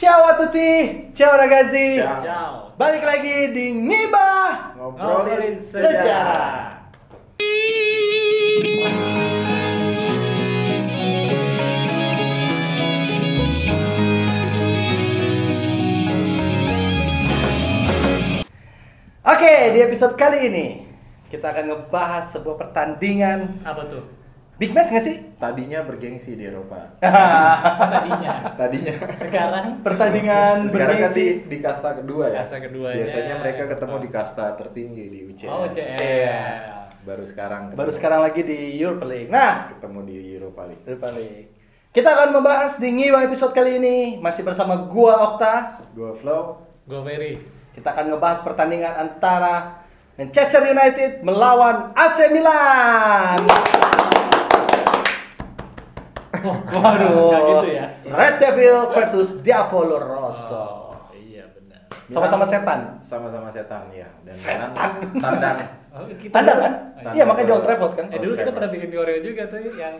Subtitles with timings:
[0.00, 2.00] Ciao a tutti, ciao ragazzi.
[2.00, 2.24] Ciao.
[2.24, 2.72] Ciao.
[2.72, 6.88] Balik lagi di Ngibah Ngobrolin Sejarah.
[19.20, 20.66] Oke, di episode kali ini
[21.28, 24.19] kita akan ngebahas sebuah pertandingan Apa tuh?
[24.60, 25.16] Big match nggak sih?
[25.40, 26.92] Tadinya bergengsi di Eropa.
[27.00, 28.32] Tadinya.
[28.60, 28.94] Tadinya.
[29.16, 31.48] Sekarang pertandingan Sekarang kan di, bergengsi.
[31.48, 32.44] di kasta kedua ya.
[32.44, 32.96] Kasta kedua ya.
[33.08, 35.48] Biasanya mereka ketemu di kasta tertinggi di UCL.
[35.48, 35.96] Oh, CL.
[35.96, 36.44] Iya.
[37.00, 37.72] Baru sekarang.
[37.72, 39.32] Baru sekarang lagi di Europa League.
[39.32, 40.84] Nah, ketemu di Europa League.
[40.84, 41.48] Europa League.
[41.90, 45.88] Kita akan membahas di Ngiwa episode kali ini masih bersama gua Okta.
[45.96, 46.68] Gua Flow.
[46.84, 47.40] Go Ferry.
[47.72, 49.82] Kita akan ngebahas pertandingan antara
[50.20, 53.40] Manchester United melawan AC Milan.
[56.74, 57.28] Waduh.
[57.28, 57.86] Nggak gitu ya?
[58.06, 60.56] Red Devil versus Diavolo Rosso.
[60.56, 61.80] Oh, iya benar.
[62.08, 62.80] Sama-sama setan.
[63.00, 64.08] Sama-sama setan ya.
[64.22, 64.70] Dan Setan.
[65.16, 65.58] Tandang.
[65.90, 66.72] Oh, kita Tanda dulu- kan?
[67.02, 68.06] Oh, Iya, makanya di Old Trafford kan.
[68.14, 69.94] Eh dulu kita pernah bikin Koreo juga tuh yang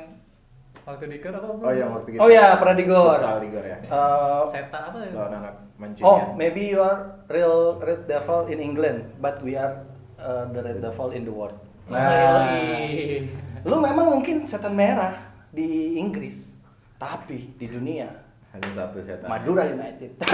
[0.86, 1.47] waktu di Gor apa?
[1.50, 2.20] Oh yang waktu kita.
[2.22, 3.10] Oh iya, pernah di Gor.
[3.10, 3.78] Futsal di Gor ya.
[3.91, 5.10] Uh, Setan apa ya?
[5.10, 6.06] Lawan anak Mancunian.
[6.06, 9.82] Oh, maybe you are real Red Devil in England, but we are
[10.16, 11.58] uh, the Red Devil in the world.
[11.91, 12.54] Nah, Nah,
[13.66, 16.46] lu memang mungkin setan merah di Inggris,
[16.96, 18.06] tapi di dunia
[18.50, 19.30] Hanya satu setan.
[19.30, 20.10] Madura United.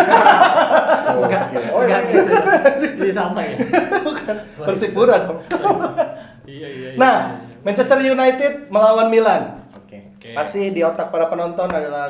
[1.06, 1.68] Oh, Enggak, oke.
[1.70, 2.32] oh, enggak gitu.
[2.98, 3.56] Jadi sama ya.
[4.02, 5.38] Bukan Persipura dong.
[6.48, 6.98] Iya, iya, iya.
[6.98, 9.62] Nah, Manchester United melawan Milan.
[9.76, 10.16] Oke.
[10.16, 10.32] Oke.
[10.34, 12.08] Pasti di otak para penonton adalah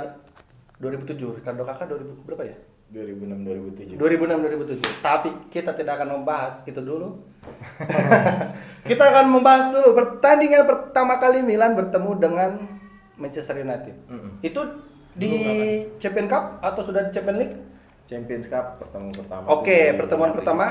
[0.78, 1.42] 2007.
[1.42, 2.56] Ricardo Kakak 2000 berapa ya?
[2.86, 3.98] 2006 2007.
[3.98, 5.02] 2006 2007.
[5.02, 7.20] Tapi kita tidak akan membahas itu dulu.
[8.88, 12.50] kita akan membahas dulu pertandingan pertama kali Milan bertemu dengan
[13.17, 13.97] Manchester United.
[14.09, 14.31] Mm-mm.
[14.41, 14.61] Itu
[15.17, 17.56] di Dulu Champion Cup atau sudah di Champion League?
[18.06, 19.45] Champions Cup pertemuan pertama.
[19.50, 20.39] Oke, di pertemuan 57.
[20.39, 20.64] pertama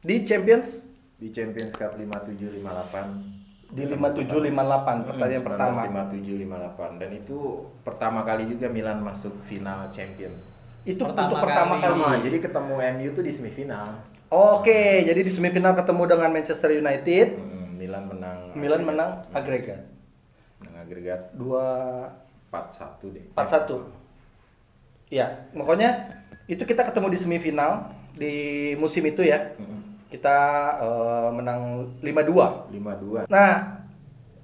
[0.00, 0.66] di Champions
[1.18, 5.80] di Champions Cup 57 58 di 5758 pertandingan pertama.
[6.08, 7.38] 57 58 dan itu
[7.84, 10.32] pertama kali juga Milan masuk final champion.
[10.88, 12.00] Itu Pertama untuk pertama kali.
[12.00, 12.18] kali.
[12.24, 13.86] Jadi ketemu MU tuh di semifinal.
[14.32, 17.36] Oke, jadi di semifinal ketemu dengan Manchester United.
[17.36, 18.38] Mm, Milan menang.
[18.56, 18.88] Milan agregat.
[18.88, 19.80] menang agregat
[20.88, 21.52] Agregat 2
[22.48, 23.24] 4-1 deh.
[23.36, 25.12] 4-1.
[25.12, 26.08] Iya, pokoknya
[26.48, 28.34] itu kita ketemu di semifinal di
[28.80, 29.52] musim itu ya.
[30.08, 30.36] Kita
[30.80, 32.72] eh, menang 5-2.
[32.72, 33.28] 5-2.
[33.28, 33.84] Nah,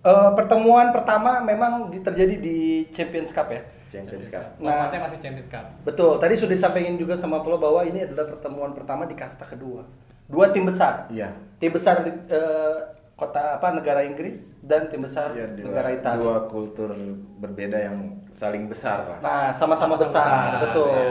[0.05, 3.65] eh, pertemuan pertama memang di- terjadi di Champions Cup ya.
[3.89, 4.61] Champions Cup.
[4.61, 4.85] Nah.
[4.85, 5.67] Formatnya masih Champions Cup.
[5.81, 9.89] Betul, tadi sudah disampaikan juga sama Flo bahwa ini adalah pertemuan pertama di kasta kedua.
[10.29, 11.09] Dua tim besar.
[11.09, 11.33] Iya.
[11.57, 12.77] Tim besar eh,
[13.15, 16.19] kota apa negara Inggris dan tim besar Iya, dua, negara Italia.
[16.19, 16.91] dua kultur
[17.39, 17.99] berbeda yang
[18.29, 19.19] saling besar lah.
[19.21, 20.83] Nah, sama-sama besar, Sama-sama betul.
[20.85, 21.07] besar.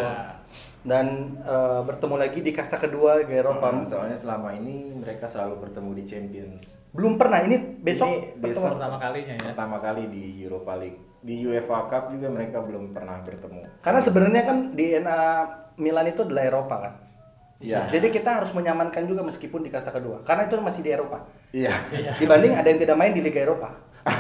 [0.84, 1.08] Dan
[1.40, 3.72] eh, bertemu lagi di kasta kedua di Eropa.
[3.72, 6.64] Hmm, soalnya selama ini mereka selalu bertemu di Champions.
[6.92, 9.44] Belum pernah ini besok Ini besok Pertama kalinya ya.
[9.50, 11.00] pertama kali di Europa League.
[11.24, 13.80] Di UEFA Cup juga mereka belum pernah bertemu.
[13.80, 15.20] Karena sebenarnya kan DNA
[15.80, 16.94] Milan itu adalah Eropa kan.
[17.64, 17.88] Iya.
[17.88, 20.20] Jadi kita harus menyamankan juga meskipun di kasta kedua.
[20.22, 21.24] Karena itu masih di Eropa.
[21.50, 21.72] Iya.
[22.20, 23.72] Dibanding ada yang tidak main di Liga Eropa.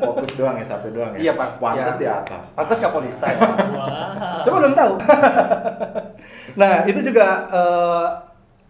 [0.00, 1.18] Fokus doang ya satu doang ya.
[1.20, 1.48] Iya, Pak.
[1.60, 2.00] Pantas Ya.
[2.00, 2.44] di atas.
[2.56, 3.38] Pantas Kapolista ya.
[3.38, 4.40] Wah.
[4.40, 4.92] Coba belum tahu.
[6.60, 8.06] nah, itu juga eh,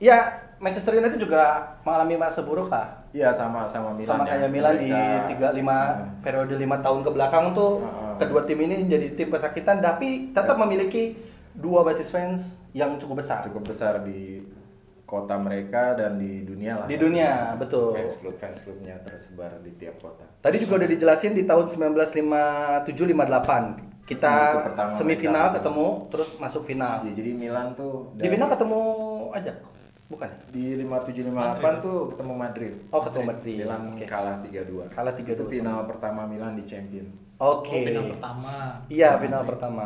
[0.02, 0.18] ya
[0.58, 1.42] Manchester United juga
[1.80, 3.00] mengalami masa buruk lah.
[3.10, 4.06] Iya sama sama Milan.
[4.08, 4.38] sama ya.
[4.38, 4.90] kayak Milan di
[5.28, 6.22] tiga lima Hmm.
[6.22, 8.12] periode lima tahun ke belakang tuh Heeh.
[8.18, 11.18] kedua tim ini jadi tim kesakitan tapi tetap memiliki
[11.52, 14.40] dua basis fans yang cukup besar cukup besar di
[15.02, 16.86] kota mereka dan di dunia lah.
[16.86, 17.92] Di dunia, betul.
[17.92, 20.22] Fans club fans clubnya tersebar di tiap kota.
[20.38, 24.32] tadi juga udah dijelasin di tahun 1957-58 kita
[24.70, 25.56] Hmm, semifinal mereka.
[25.58, 28.80] ketemu terus masuk final Ya, jadi Milan tuh di final ketemu
[29.32, 29.52] aja
[30.06, 32.72] bukan di 5758 tuh ketemu Madrid.
[32.88, 34.04] oh ketemu Madrid Milan Oke.
[34.04, 34.88] kalah 3-2.
[34.88, 35.32] Kalah 3-2.
[35.32, 37.06] Itu final pertama Milan di Champion.
[37.36, 38.52] oke Oh, final pertama.
[38.86, 39.84] Iya, final pertama.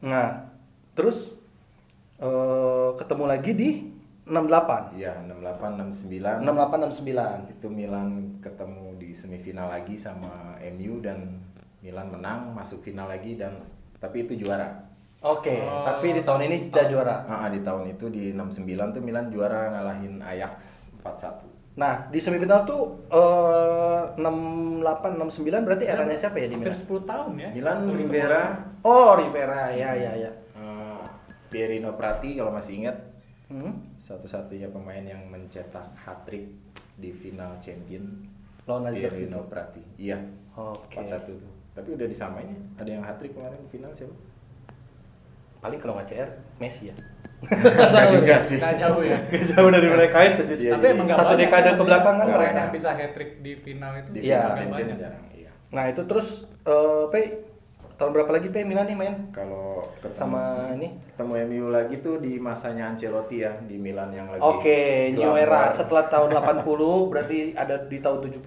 [0.00, 0.52] Nah,
[0.92, 1.32] terus
[2.18, 3.70] eh, ketemu lagi di
[4.26, 4.92] 68.
[4.94, 6.44] Iya, 68 69.
[6.44, 7.48] 68 69.
[7.48, 11.40] Itu Milan ketemu di semifinal lagi sama MU dan
[11.80, 13.56] Milan menang masuk final lagi dan
[13.96, 14.84] tapi itu juara.
[15.18, 15.82] Oke, Oh.
[15.82, 17.26] tapi di tahun ini tidak juara.
[17.26, 21.42] Ah, di tahun itu di 69 tuh Milan juara ngalahin Ajax 4-1.
[21.74, 26.82] Nah, di semifinal tuh eh, 68 69 berarti eranya siapa ya di Hampir Milan?
[26.86, 27.48] 10 tahun ya.
[27.50, 28.42] Milan Rivera
[28.78, 29.74] Oh, Rivera.
[29.74, 30.30] Ya, ya, ya.
[31.48, 32.96] Pierino Prati kalau masih ingat
[33.48, 33.72] Hmm?
[33.96, 36.52] satu-satunya pemain yang mencetak hat-trick
[36.94, 38.28] di final champion
[38.68, 39.48] Lawan Pierino gitu.
[39.48, 39.80] Prati.
[39.96, 40.20] Iya.
[40.52, 41.00] Oke.
[41.00, 41.48] 4-1 tuh.
[41.72, 42.60] Tapi udah disamain ya.
[42.76, 44.12] Ada yang hat-trick kemarin di final siapa?
[45.58, 46.30] paling kalau nggak CR
[46.60, 46.94] Messi ya.
[47.42, 48.56] Enggak juga sih.
[48.60, 49.18] Nggak jauh ya.
[49.48, 50.42] Jauh dari mereka itu.
[50.44, 52.58] Iya, Tapi jadi emang nggak satu dekade ke belakang kan Nggak mereka.
[52.60, 54.08] yang bisa hat trick di final itu.
[54.12, 54.38] Di Iya.
[54.38, 55.24] final Nggak champion jarang.
[55.32, 55.50] Iya.
[55.72, 56.28] Nah itu terus
[56.62, 57.20] eh Pe,
[57.98, 60.42] tahun berapa lagi Pe Milan nih main Kalau ketemu sama
[60.72, 60.88] ini?
[61.08, 65.38] ketemu MU lagi tuh di masanya Ancelotti ya di Milan yang lagi Oke, new glamor.
[65.40, 66.30] era setelah tahun
[66.62, 68.46] 80 berarti ada di tahun 70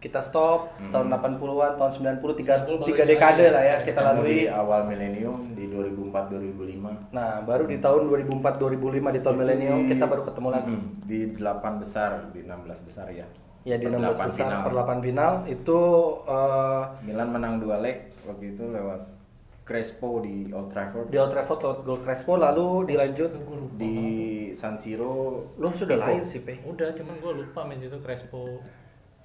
[0.00, 0.92] kita stop Hmm.
[0.92, 4.44] tahun 80-an, tahun 90 tiga, 90 tiga dekade lah ya kita lalui.
[4.44, 9.80] di awal milenium di 2004 2005 Nah, baru di tahun 2004 2005 di tahun milenium
[9.86, 10.68] kita baru ketemu lagi.
[10.70, 13.24] Mm, di 8 besar di 16 besar ya
[13.62, 14.60] Ya di Per 16 delapan besar final.
[14.60, 15.78] per 8 final itu
[16.26, 19.00] eh, Milan menang dua leg waktu itu lewat
[19.62, 23.32] Crespo di Old Trafford di Old Trafford lewat gol Crespo lalu dilanjut
[23.74, 23.96] di
[24.52, 26.60] San Siro lu sudah lahir sih Pe.
[26.62, 28.60] Udah, cuman gue lupa match itu Crespo.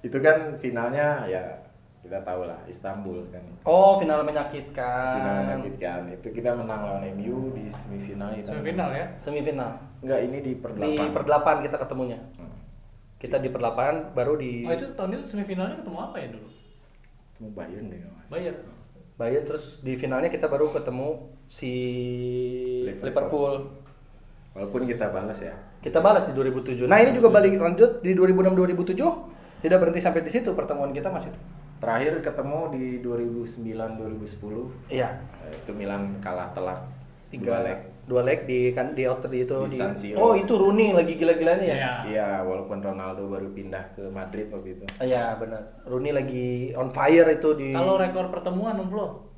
[0.00, 1.44] itu kan finalnya ya
[2.00, 5.12] kita tahu lah Istanbul kan Oh, final menyakitkan.
[5.14, 9.06] final menyakitkan itu kita menang lawan MU di semifinal itu Semifinal ya.
[9.14, 9.76] Semifinal.
[10.00, 11.12] enggak ini di per Di delapan.
[11.12, 11.22] per
[11.60, 12.16] 8 kita ketemunya.
[12.40, 12.56] Hmm.
[13.20, 16.48] Kita di per 8 baru di Oh itu tahun itu semifinalnya ketemu apa ya dulu?
[17.28, 18.40] Ketemu Bayern deh nggak masalah.
[19.20, 21.68] Bayern terus di finalnya kita baru ketemu si
[22.88, 23.04] Liverpool.
[23.04, 23.54] Liverpool.
[24.56, 26.84] walaupun kita balas ya Kita balas di 2007.
[26.88, 28.96] Nah, ini juga balik lanjut di 2006 2007
[29.60, 31.32] tidak berhenti sampai di situ pertemuan kita masih.
[31.80, 35.16] terakhir ketemu di 2009 2010 Iya.
[35.48, 36.84] Eh, itu Milan kalah telak
[37.32, 37.78] Tiga dua leg
[38.10, 40.18] Dua leg di kan di outer di itu Di di, San Siro.
[40.18, 41.76] Oh, itu Rooney lagi gila-gilanya ya?
[41.78, 41.92] Iya.
[42.10, 44.84] Iya, walaupun Ronaldo baru pindah ke Madrid waktu itu.
[44.98, 45.62] Iya, benar.
[45.86, 49.30] Rooney lagi on fire itu di Kalau rekor pertemuan Numplo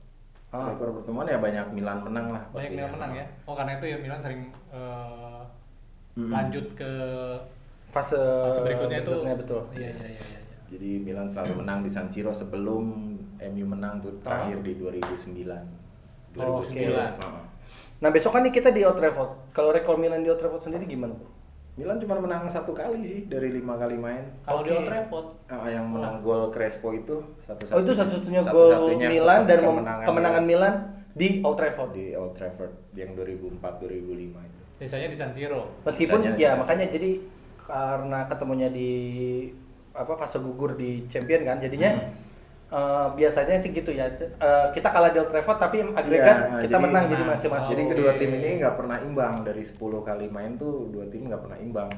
[0.52, 0.68] Ah.
[0.72, 2.42] Rekor pertemuan ya banyak Milan menang lah.
[2.48, 2.76] banyak pastinya.
[2.84, 3.26] Milan menang ya.
[3.48, 5.40] Oh karena itu ya Milan sering eh,
[6.12, 6.28] Mm-mm.
[6.28, 6.92] lanjut ke
[7.88, 9.14] fase, fase berikutnya itu.
[9.36, 9.60] betul.
[9.72, 10.24] Iya iya iya.
[10.28, 10.38] iya.
[10.72, 12.84] Jadi Milan selalu menang di San Siro sebelum
[13.36, 15.56] MU menang tuh terakhir di 2009.
[16.36, 16.64] Oh, 2009.
[16.64, 16.80] oke.
[16.80, 17.10] Heeh.
[17.20, 17.44] Nah,
[18.08, 19.52] besok kan nih kita di Old Trafford.
[19.52, 21.26] Kalau rekor Milan di Old Trafford sendiri gimana, Bu?
[21.72, 24.28] Milan cuma menang satu kali sih dari lima kali main.
[24.42, 24.76] Kalau di Oke.
[24.76, 29.58] Old Trafford Ah, yang menang gol Crespo itu satu Oh, itu satu-satunya gol Milan dan
[29.58, 30.74] kemenangan, kemenangan Milan
[31.12, 31.90] di Old Trafford.
[31.92, 34.60] di Old Trafford yang 2004 2005 itu.
[34.76, 35.62] biasanya di San Siro.
[35.82, 37.10] Meskipun Sisanya ya makanya jadi
[37.56, 38.90] karena ketemunya di
[39.92, 42.31] apa fase gugur di Champion kan, jadinya Hmm.
[42.72, 44.08] Eh, biasanya sih gitu ya.
[44.18, 47.30] Eh, kita kalah di Old Trafford tapi agregat Iya, kita jadi menang jadi menang.
[47.36, 47.70] masing-masing.
[47.70, 51.42] Jadi kedua tim ini nggak pernah imbang dari 10 kali main tuh dua tim nggak
[51.44, 51.90] pernah imbang.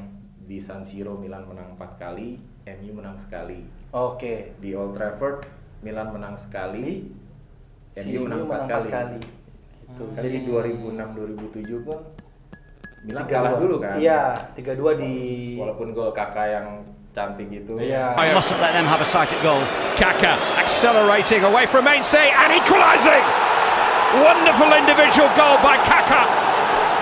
[0.45, 2.37] Di San Siro Milan menang 4 kali,
[2.69, 3.65] MU menang sekali.
[3.91, 4.53] Oke.
[4.61, 5.49] Di Old Trafford
[5.81, 7.09] Milan menang sekali,
[7.95, 9.21] Si MU menang 4 empat kali.
[9.85, 10.05] Itu.
[10.13, 11.99] Kan di 2006 2007 pun
[13.05, 13.33] Milan 3-2.
[13.33, 13.97] kalah dulu kan.
[13.97, 14.21] Iya,
[14.53, 15.13] 3-2 di
[15.57, 16.69] Walaupun gol kakak yang
[17.15, 17.79] cantik itu.
[17.79, 18.19] Iya.
[18.35, 19.63] Mustn't let them have a sight at goal.
[19.95, 23.23] Kaka accelerating away from Mainstay and equalising.
[24.27, 26.27] Wonderful individual goal by Kaka.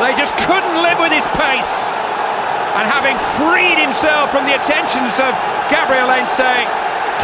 [0.05, 1.73] They just couldn't live with his pace.
[2.77, 5.33] And having freed himself from the attentions of
[5.73, 6.69] Gabriel Ense,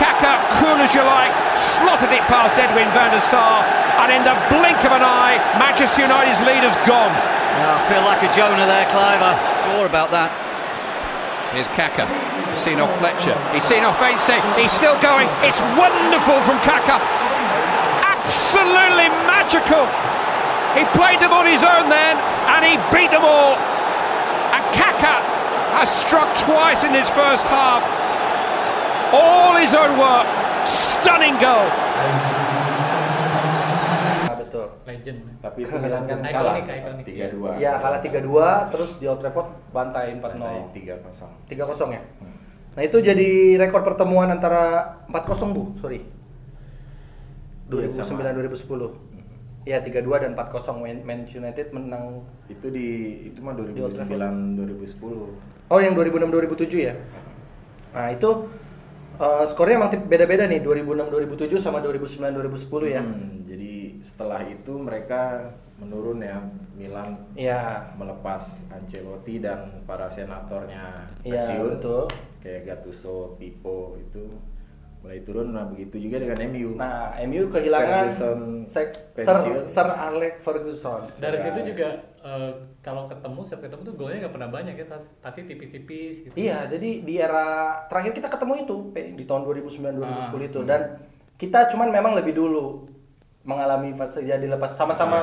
[0.01, 3.65] Kaka, cool as you like, slotted it past Edwin van der Sar.
[4.01, 7.13] And in the blink of an eye, Manchester United's leader's gone.
[7.13, 9.33] Yeah, I feel like a Jonah there, Cliver.
[9.73, 10.33] Sure about that.
[11.53, 12.05] Here's Kaka.
[12.51, 13.37] He's seen off Fletcher.
[13.53, 14.41] He's seen off Ainsley.
[14.61, 15.29] He's still going.
[15.45, 16.99] It's wonderful from Kaka.
[18.03, 19.85] Absolutely magical.
[20.77, 22.17] He played them on his own then,
[22.57, 23.57] and he beat them all.
[24.53, 25.21] And Kaka
[25.77, 27.85] has struck twice in his first half.
[29.13, 30.27] All his own work.
[30.67, 31.69] Stunning goal.
[34.49, 34.67] Betul.
[34.89, 35.19] Legend.
[35.45, 37.05] Tapi itu Milan kan Ikonik, kalah ikonik.
[37.05, 37.61] 3-2.
[37.61, 40.25] Ya kalah 3-2 terus di Old Trafford bantai 4-0.
[40.25, 41.29] Bantai 3-0.
[41.53, 42.03] 3-0 ya.
[42.25, 42.38] Hmm.
[42.79, 45.75] Nah, itu jadi rekor pertemuan antara 4-0, Bu.
[45.83, 46.07] Sorry.
[47.67, 48.31] Iya, 2009 sama.
[48.39, 48.95] 2010.
[49.67, 52.23] Ya 3-2 dan 4-0 Man United menang.
[52.47, 55.75] Itu di itu mah Di Old 2009 2010.
[55.75, 56.95] Oh, yang 2006 2007 ya.
[57.91, 58.47] Nah, itu
[59.19, 63.03] eh, skornya emang beda-beda nih 2006 2007 sama 2009 2010 ya.
[63.03, 65.51] Hmm, jadi setelah itu mereka
[65.83, 66.47] menurun ya
[66.79, 67.91] Milan Iya.
[67.99, 72.07] melepas Ancelotti dan para senatornya Iya, pensiun betul.
[72.39, 74.27] Kayak Gattuso, Pipo itu
[74.99, 76.75] mulai turun nah begitu juga dengan MU.
[76.75, 79.63] Nah, MU kehilangan Ferguson Sek- pensiun.
[79.63, 81.01] Sir, Sir Alex Ferguson.
[81.17, 81.45] Dari Iya.
[81.45, 85.47] situ juga eh, kalau ketemu setiap ketemu tuh golnya nggak pernah banyak ya, tas, pasti
[85.47, 86.35] tipis-tipis gitu.
[86.35, 87.47] Iya, jadi di era
[87.87, 88.75] terakhir kita ketemu itu
[89.15, 90.03] di tahun 2009 2010
[90.35, 90.81] Ah, itu dan
[91.37, 92.91] kita cuman memang lebih dulu
[93.41, 95.21] mengalami fase ya dilepas sama-sama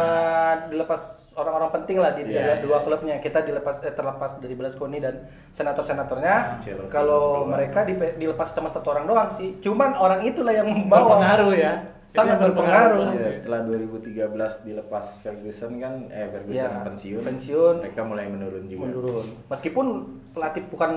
[0.66, 2.84] dilepas orang-orang penting lah di, di Iya, dua iya.
[2.84, 3.16] klubnya.
[3.18, 5.16] Kita dilepas eh, terlepas dari Berlusconi dan
[5.52, 6.58] senator-senatornya.
[6.58, 9.60] Ancelotti Kalau mereka dipe- dilepas sama satu orang doang sih.
[9.60, 11.74] Cuman orang itulah yang Berpengaruh membawa ya.
[12.06, 13.12] sangat berpengaruh.
[13.14, 14.32] Iya, setelah 2013
[14.64, 17.22] dilepas Ferguson kan eh Ferguson Iya, pensiun.
[17.22, 17.76] pensiun.
[17.82, 18.88] Mereka mulai menurun juga.
[18.88, 19.26] menurun.
[19.46, 19.86] Meskipun
[20.26, 20.92] pelatih bukan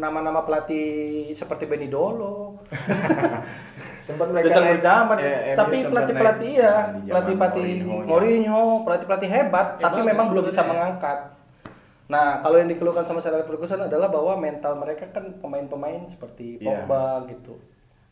[0.00, 0.88] nama-nama pelatih
[1.30, 2.56] seperti Benny Dolo,
[4.10, 6.74] Sempat Richard naik- berjaman, MU tapi sempat pelatih-pelatih naik ya,
[7.06, 8.06] pelatih-pelatih Mourinho-nya.
[8.06, 10.72] Mourinho, pelatih-pelatih hebat, Ya, tapi bagus memang belum bisa sebenarnya.
[10.72, 11.18] mengangkat.
[12.06, 16.58] Nah, kalau yang dikeluhkan sama Sir Alex Ferguson adalah bahwa mental mereka kan pemain-pemain seperti
[16.58, 16.82] Iya.
[16.82, 17.54] Pogba gitu,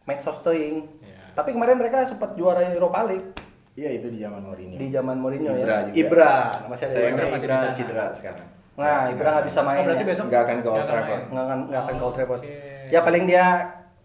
[0.04, 0.86] Max Sostering.
[1.00, 1.34] Iya.
[1.34, 3.30] Tapi kemarin mereka sempat juara Europa League
[3.74, 4.74] Iya itu di zaman Mourinho.
[4.74, 5.82] di zaman Mourinho Ibra ya.
[5.84, 5.94] juga.
[5.96, 6.32] Ibra,
[6.66, 7.10] masih ada Ibra.
[7.24, 8.46] masih Ibra cedera sekarang.
[8.74, 9.78] Nah, Ibra nggak bisa main.
[9.78, 10.08] Oh, berarti ya.
[10.08, 11.22] besok Nggak akan ke Old Trafford.
[11.28, 12.40] nggak akan nggak akan ke Old Trafford.
[12.40, 12.54] Oke.
[12.88, 13.44] Ya paling dia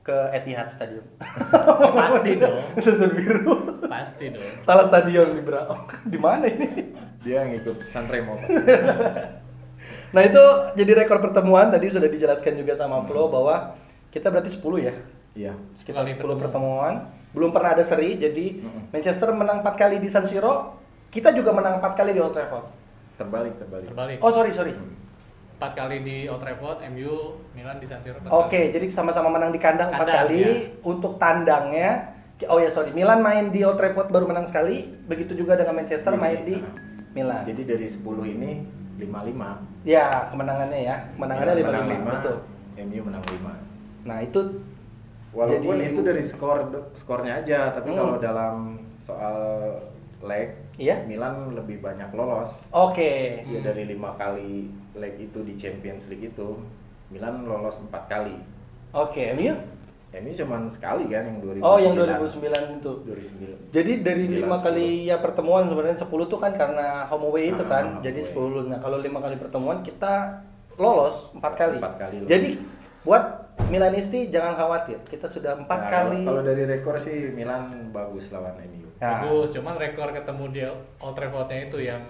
[0.04, 1.08] ke Etihad Stadium.
[1.98, 2.60] Pasti dong.
[2.84, 3.80] Susun biru.
[3.88, 4.44] Pasti dong.
[4.68, 5.64] Salah stadion di Bra.
[5.72, 6.92] Oh, di mana ini?
[7.24, 8.36] Dia ngikut Sanremo.
[8.38, 8.50] Pak.
[10.14, 10.44] Nah, itu
[10.78, 13.74] jadi rekor pertemuan tadi sudah dijelaskan juga sama Flo bahwa
[14.14, 14.94] kita berarti 10 ya.
[15.34, 15.54] Iya.
[15.82, 16.38] Sekitar Kali 10 pertemuan.
[16.38, 16.94] pertemuan.
[17.34, 18.22] Belum pernah ada seri.
[18.22, 18.94] Jadi Mm-mm.
[18.94, 20.78] Manchester menang 4 kali di San Siro,
[21.10, 22.70] kita juga menang 4 kali di Old Trafford.
[23.18, 23.90] Terbalik, terbalik.
[23.90, 24.18] Terbalik.
[24.22, 24.78] Oh, sorry, sorry.
[25.64, 28.20] Empat kali di Old Trafford, MU, Milan di San Siro.
[28.20, 28.76] empat Oke, kali.
[28.76, 30.40] jadi sama-sama menang di kandang 4 Kandang, kali.
[30.44, 30.52] ya.
[30.84, 31.92] Untuk tandangnya
[32.52, 34.92] Oh ya sorry, Milan main di Old Trafford baru menang sekali.
[35.08, 36.76] Begitu juga dengan Manchester Jadi, main di nah,
[37.16, 37.44] Milan.
[37.48, 38.52] Jadi dari 10 ini
[39.00, 39.88] 5-5.
[39.88, 40.96] Ya, kemenangannya ya.
[41.16, 42.36] Kemenangannya Milan menang 5-5, betul.
[42.84, 43.52] MU menang 5.
[44.04, 44.40] Nah, itu
[45.32, 46.60] Walaupun Jadi- itu dari skor
[46.94, 47.98] skornya aja, tapi Hmm.
[47.98, 48.56] kalau dalam
[49.00, 49.36] soal
[50.22, 51.08] leg, Iya.
[51.08, 52.52] Milan lebih banyak lolos.
[52.70, 53.42] oke.
[53.42, 56.60] Ya dari lima kali leg itu di Champions League itu,
[57.10, 58.38] Milan lolos empat kali.
[58.94, 59.54] Oke, MU?
[60.14, 61.66] MU cuman sekali kan yang 2009.
[61.66, 62.92] Oh, yang 2009 itu.
[63.02, 63.74] 2009.
[63.74, 64.66] Jadi dari 9, lima 10.
[64.70, 67.86] kali ya pertemuan sebenarnya 10 tuh kan karena home away itu Ah, kan.
[67.98, 68.62] home jadi away.
[68.62, 68.70] 10.
[68.70, 70.46] Nah, kalau lima kali pertemuan kita
[70.78, 71.78] lolos empat kali.
[71.82, 72.30] Empat kali lolos.
[72.30, 72.50] Jadi
[73.02, 73.24] buat
[73.54, 75.02] Milanisti jangan khawatir.
[75.06, 76.22] Kita sudah empat Nah, kali.
[76.26, 78.86] Kalau, dari rekor sih Milan bagus lawan MU.
[78.98, 80.62] Nah, Bagus, cuman rekor ketemu di
[81.02, 82.02] Old Traffordnya itu yang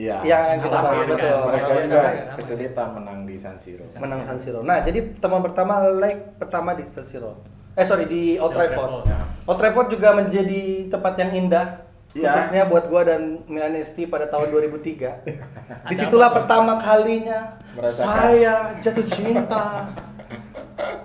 [0.00, 0.16] Iya.
[0.24, 1.08] Yang kita bahas kan?
[1.12, 1.36] betul.
[1.44, 2.14] Mereka juga kan?
[2.40, 3.84] Kesulitan menang di San Siro.
[4.00, 4.64] menang San Siro.
[4.64, 7.36] Nah, jadi pertemuan pertama leg pertama di San Siro.
[7.76, 9.04] Eh sorry di Old Trafford.
[9.04, 9.18] Ya.
[9.44, 11.66] Old Trafford juga menjadi tempat yang indah.
[12.10, 12.26] Iya.
[12.26, 15.86] Khususnya buat gua dan Milanisti pada tahun 2003.
[15.86, 18.06] Di situlah pertama kalinya Merasakan.
[18.08, 19.86] saya jatuh cinta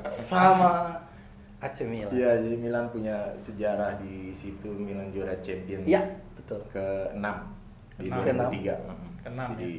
[0.07, 1.03] sama
[1.61, 2.09] AC Milan.
[2.09, 5.85] Iya, jadi Milan punya sejarah di situ Milan juara Champions.
[5.85, 6.01] Iya,
[6.37, 6.61] betul.
[6.69, 7.25] Ke-6
[7.97, 8.49] di Keenam.
[8.49, 8.75] 2003.
[9.21, 9.73] Keenam, Jadi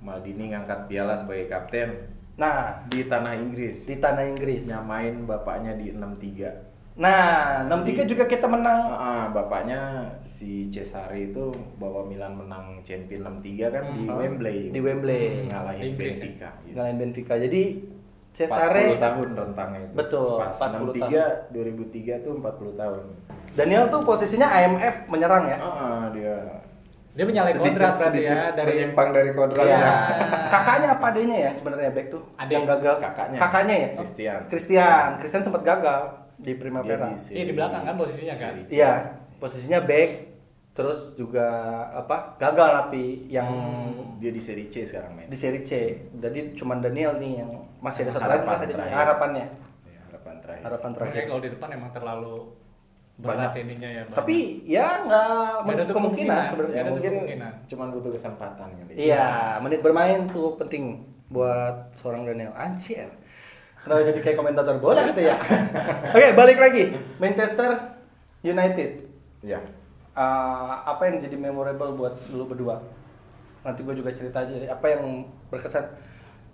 [0.00, 1.90] Maldini ngangkat piala sebagai kapten
[2.34, 3.84] Nah, di tanah Inggris.
[3.84, 4.64] di tanah Inggris.
[4.64, 6.72] Nyamain bapaknya di 63.
[6.96, 8.80] Nah, 63 juga kita menang.
[8.90, 9.80] Ah, bapaknya
[10.24, 14.16] si Cesare itu bawa Milan menang champion 63 kan di Hmm.
[14.16, 14.58] Wembley.
[14.68, 15.46] Di Wembley.
[15.46, 16.48] Ngalahin Di Inggris, Benfica.
[16.62, 16.74] gitu.
[16.74, 17.34] Ngalahin Benfica.
[17.36, 19.94] Jadi 40 Cesare tahun rentangnya itu.
[19.96, 23.02] Betul, Pas 40 63 2003 tuh 40 tahun.
[23.52, 25.56] Daniel tuh posisinya IMF menyerang ya.
[25.56, 26.36] Ah, ah, dia
[27.10, 29.66] Dia menyalahi kodrat berarti ya, dari- menyimpang dari kodratnya.
[29.76, 29.92] Iya.
[30.48, 32.22] Kakaknya apa adanya ya sebenarnya back tuh?
[32.34, 32.52] Adik.
[32.54, 33.38] Yang gagal Kakaknya.
[33.38, 33.88] Kakaknya ya?
[33.96, 34.40] Christian.
[34.46, 35.08] Christian.
[35.18, 36.00] Christian sempat gagal
[36.36, 37.10] di Primavera.
[37.26, 38.52] Iya, di belakang kan posisinya kan?
[38.56, 38.70] C.
[38.70, 38.92] Iya,
[39.36, 40.10] posisinya back
[40.70, 41.46] terus juga
[41.92, 42.38] apa?
[42.38, 43.50] Gagal tapi yang
[44.16, 45.26] Dia di seri C sekarang main.
[45.26, 45.70] di seri C.
[46.12, 48.94] Jadi cuman Daniel nih yang masih ada satu lagi Harapan kan tadi terakhir.
[48.94, 49.46] harapannya.
[49.84, 50.62] Ya, harapan terakhir.
[50.62, 51.22] Harapan terakhir.
[51.26, 52.36] kalau di depan emang terlalu
[53.20, 53.52] Banyak.
[53.60, 54.02] ininya ya.
[54.08, 54.16] banyak.
[54.16, 56.42] Tapi ya nggak kemungkinan kemungkinan.
[56.48, 56.82] sebenarnya.
[56.88, 57.52] Mungkin kemungkinan.
[57.68, 58.92] cuman butuh kesempatan kali.
[58.96, 62.52] Iya, menit bermain tuh penting buat seorang Daniel.
[62.56, 63.08] Anjir.
[63.80, 65.40] Kenapa jadi kayak komentator bola gitu ya?
[66.16, 66.92] Oke, balik lagi.
[67.16, 67.96] Manchester
[68.44, 69.08] United.
[69.40, 69.60] Iya.
[70.12, 72.84] Uh, apa yang jadi memorable buat lu berdua?
[73.64, 74.52] Nanti gue juga cerita aja.
[74.68, 75.88] Apa yang berkesan?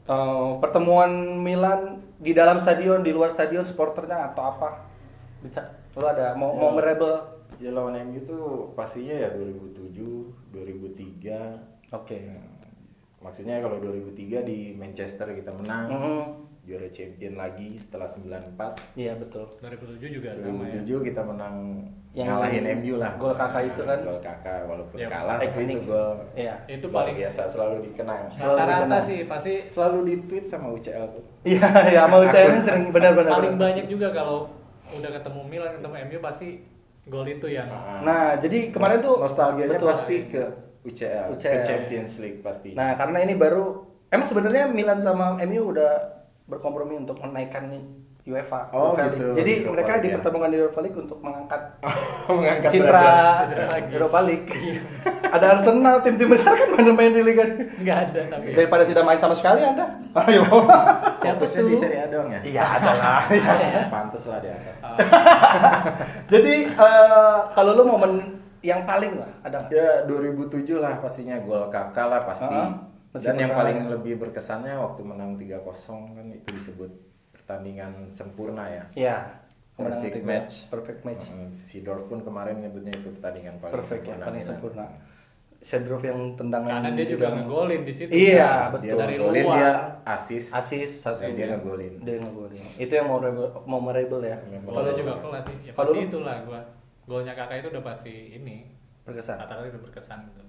[0.07, 1.11] Uh, pertemuan
[1.43, 4.87] Milan di dalam stadion, di luar stadion, supporternya atau apa?
[5.43, 5.67] Bisa?
[5.97, 6.77] Lu ada mau mau Ya.
[6.77, 7.15] merebel?
[7.57, 11.57] Ya lawan MU tuh pastinya ya 2007, 2003.
[11.89, 12.21] Oke.
[12.21, 12.69] Nah,
[13.23, 16.21] maksudnya kalau 2003 di Manchester kita menang, Mhm.
[16.63, 18.77] juara champion lagi setelah 94.
[18.93, 19.49] Iya betul.
[19.57, 20.83] 2007 juga sama ya.
[20.83, 21.57] 2007 kita menang
[22.11, 23.13] Yang ngalahin MU lah.
[23.15, 23.99] gol kakak itu kan?
[24.01, 26.55] Gol kakak walaupun Ya, kalah tapi itu gol Iya.
[26.67, 28.33] Itu paling biasa selalu dikenang.
[28.35, 31.25] Selalu rata-rata sih pasti Selalu di tweet sama UCL tuh.
[31.47, 33.33] Iya, ya mau UCL sering benar-benar.
[33.33, 34.49] paling banyak juga kalau
[34.93, 36.49] udah ketemu Milan ketemu MU pasti
[37.07, 38.03] gol itu yang Ah.
[38.03, 39.91] Nah, jadi kemarin tuh nostalgianya betul.
[39.95, 40.43] pasti ke
[40.83, 41.63] UCL, ke UCL.
[41.63, 42.71] Champions League pasti.
[42.75, 45.93] Nah, karena ini baru emang sebenarnya Milan sama MU udah
[46.47, 47.83] berkompromi untuk menaikkan nih
[48.27, 48.71] UEFA.
[48.75, 49.15] Oh, Europa League.
[49.15, 50.07] gitu, Jadi Europa mereka League, ya.
[50.11, 51.63] dipertemukan di Europa League untuk mengangkat
[52.39, 53.07] mengangkat citra.
[53.91, 54.47] Europa League.
[55.29, 57.45] ada Arsenal, tim-tim besar kan mana main di liga.
[57.77, 58.47] Nggak ada tapi.
[58.51, 58.55] ya.
[58.57, 59.87] Daripada tidak main sama sekali Anda.
[60.17, 60.43] Ayo.
[61.19, 61.67] Siapa tuh?
[61.67, 62.41] di Serie A doang ya?
[62.41, 63.21] Iya, ada lah.
[63.95, 64.77] Pantes lah di atas.
[64.81, 64.97] Ah,
[66.33, 68.13] Jadi eh, kalau lu momen
[68.61, 69.71] yang paling lah, ada nggak?
[69.71, 72.51] Ya 2007 lah pastinya gol kakak lah pasti.
[72.51, 73.87] Ah, Dan meskipun yang paling ya.
[73.93, 75.65] lebih berkesannya waktu menang 3-0
[76.13, 76.91] kan itu disebut
[77.33, 78.85] pertandingan sempurna ya.
[78.93, 79.19] Iya.
[79.77, 80.55] Perfect match.
[80.67, 81.25] Perfect match.
[81.27, 84.25] Mm, Sidorf pun kemarin nyebutnya itu pertandingan paling Perfect ya, sempurna.
[84.25, 84.51] paling Milan.
[84.51, 84.85] sempurna.
[85.67, 88.11] Sedrov yang tendangan Karena dia juga ngegolin di situ.
[88.15, 88.79] Iya, kan.
[88.79, 88.87] betul.
[88.87, 89.35] Dia Dari luar.
[89.35, 89.71] dia
[90.07, 90.45] asis.
[90.55, 92.07] asis satu dia ngegolin.
[92.07, 92.63] Dia ngegolin.
[92.79, 94.39] Itu yang memorable, memorable ya.
[94.63, 95.57] Kalau juga kelas sih.
[95.67, 96.61] Ya Kalau pasti itulah gua.
[97.11, 98.71] Golnya kakak itu udah pasti ini.
[99.03, 99.43] Berkesan.
[99.43, 100.43] Katakan itu berkesan gitu.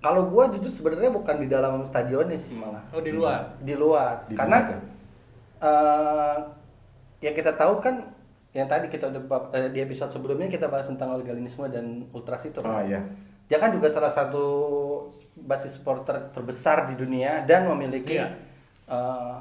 [0.00, 2.80] Kalau gua jujur sebenarnya bukan di dalam stadionnya sih malah.
[2.96, 3.60] Oh di luar.
[3.60, 4.24] Di luar.
[4.24, 4.78] Di Karena luar, ya?
[5.68, 6.36] eh
[7.20, 8.08] yang kita tahu kan
[8.56, 9.20] yang tadi kita udah
[9.52, 12.64] eh, di episode sebelumnya kita bahas tentang legalisme dan ultras itu.
[12.64, 13.04] Oh iya.
[13.46, 14.44] Dia kan juga salah satu
[15.36, 18.34] basis supporter terbesar di dunia dan memiliki Iya.
[18.86, 19.36] eh,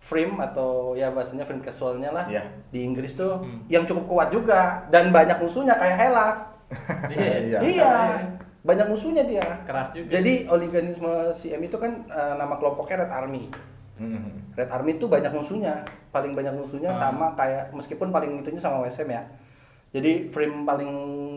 [0.00, 2.44] frame atau ya bahasanya frame casualnya lah Iya.
[2.68, 3.64] di Inggris tuh Hmm.
[3.68, 6.38] yang cukup kuat juga dan banyak musuhnya kayak Hellas.
[7.12, 7.36] Iya.
[7.40, 7.58] Iya.
[7.60, 7.92] iya,
[8.60, 9.44] banyak musuhnya dia.
[9.64, 10.08] Keras juga.
[10.16, 13.44] Jadi oliganisme CM itu kan eh, nama kelompoknya Red Army.
[14.00, 14.56] Mhm.
[14.56, 17.08] Red Army itu banyak musuhnya, paling banyak musuhnya Ah.
[17.08, 19.22] sama kayak meskipun paling itunya sama WSM ya.
[19.90, 20.92] Jadi frame paling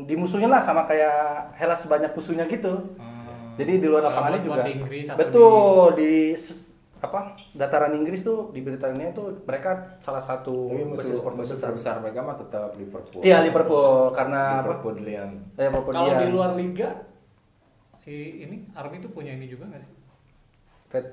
[0.05, 2.93] dimusuhin lah sama kayak Hellas banyak musuhnya gitu.
[2.95, 3.57] Hmm.
[3.57, 4.61] Jadi di luar lapangannya juga.
[4.61, 6.57] buat di Inggris atau Betul di, s-
[7.01, 11.67] apa dataran Inggris tuh di Britania tuh mereka salah satu Tapi musuh, supporter musuh besar.
[11.69, 13.21] terbesar mereka mah tetap Liverpool.
[13.21, 14.79] Iya Liverpool karena apa?
[14.79, 15.31] Liverpoolian.
[15.53, 16.89] Liverpool Kalau di luar liga
[17.99, 19.93] si ini Army itu punya ini juga nggak sih?
[20.91, 21.07] Red.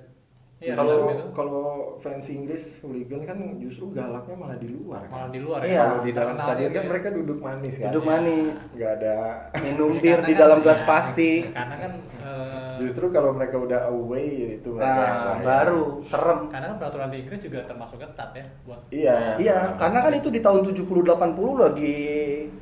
[0.60, 1.24] Iya, kalau itu.
[1.32, 5.00] kalau fans Inggris hooligan kan justru galaknya malah di luar.
[5.02, 5.10] kan.
[5.10, 5.72] Malah di luar Iya.
[5.72, 5.80] ya.
[5.82, 6.88] Kalau di dalam stadion kan ya.
[6.92, 7.88] mereka duduk manis kan.
[7.88, 9.18] Duduk manis, Nggak ada.
[9.56, 11.30] minum Ya, bir di kan- dalam gelas ya, pasti.
[11.48, 15.44] Karena kan eh, Justru kalau mereka udah away itu mereka yang Nah, bahaya.
[15.46, 16.40] baru serem.
[16.48, 19.16] karena kan peraturan di Inggris juga termasuk ketat ya buat Iya.
[19.36, 21.96] Iya, karena kan itu di tahun 70 80 lagi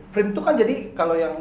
[0.09, 1.35] frame tuh kan jadi kalau yang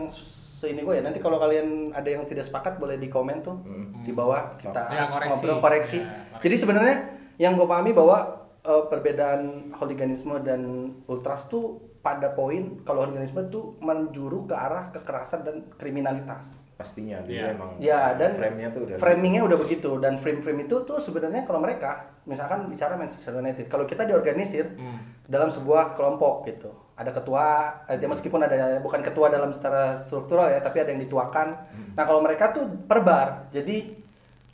[0.57, 4.01] seini gue ya nanti kalau kalian ada yang tidak sepakat boleh di komen tuh Hmm.
[4.01, 5.29] di bawah kita Ya, koreksi.
[5.29, 5.97] ngobrol koreksi.
[5.97, 6.41] Ya, koreksi.
[6.41, 6.95] Jadi sebenarnya
[7.37, 8.17] yang gue pahami bahwa
[8.59, 10.61] eh, perbedaan hooliganisme dan
[11.05, 16.49] ultras tuh pada poin kalau hooliganisme tuh menjuru ke arah kekerasan dan kriminalitas.
[16.73, 17.45] Pastinya dia Iya.
[17.53, 21.57] emang Ya dan frame-nya tuh udah framingnya udah begitu dan frame-frame itu tuh sebenarnya kalau
[21.57, 21.89] mereka
[22.23, 24.99] misalkan bicara Manchester United kalau kita diorganisir Hmm.
[25.23, 27.45] dalam sebuah kelompok gitu ada ketua
[27.85, 31.47] eh, dia meskipun ada bukan ketua dalam secara struktural ya tapi ada yang dituakan.
[31.93, 33.93] Nah kalau mereka tuh perbar jadi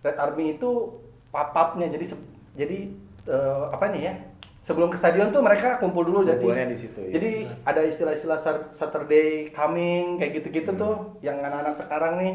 [0.04, 1.00] Red Army itu
[1.32, 2.30] papapnya jadi se-
[2.60, 2.92] jadi
[3.32, 4.14] eh, apanya ya
[4.64, 7.20] sebelum ke stadion tuh mereka kumpul dulu Kumpulnya jadi di situ, ya.
[7.20, 7.32] jadi
[7.68, 12.34] ada istilah-istilah Sat- Saturday coming kayak gitu-gitu tuh yang anak-anak sekarang nih.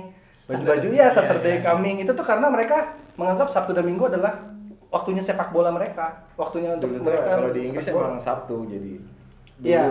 [0.49, 1.64] Baju-baju ya Saturday iya.
[1.64, 2.01] coming.
[2.05, 4.49] Itu tuh karena mereka menganggap Sabtu dan Minggu adalah
[4.88, 8.97] waktunya sepak bola mereka waktunya untuk dulu mereka kalau di Inggris emang Sabtu jadi
[9.59, 9.85] dulu Iya.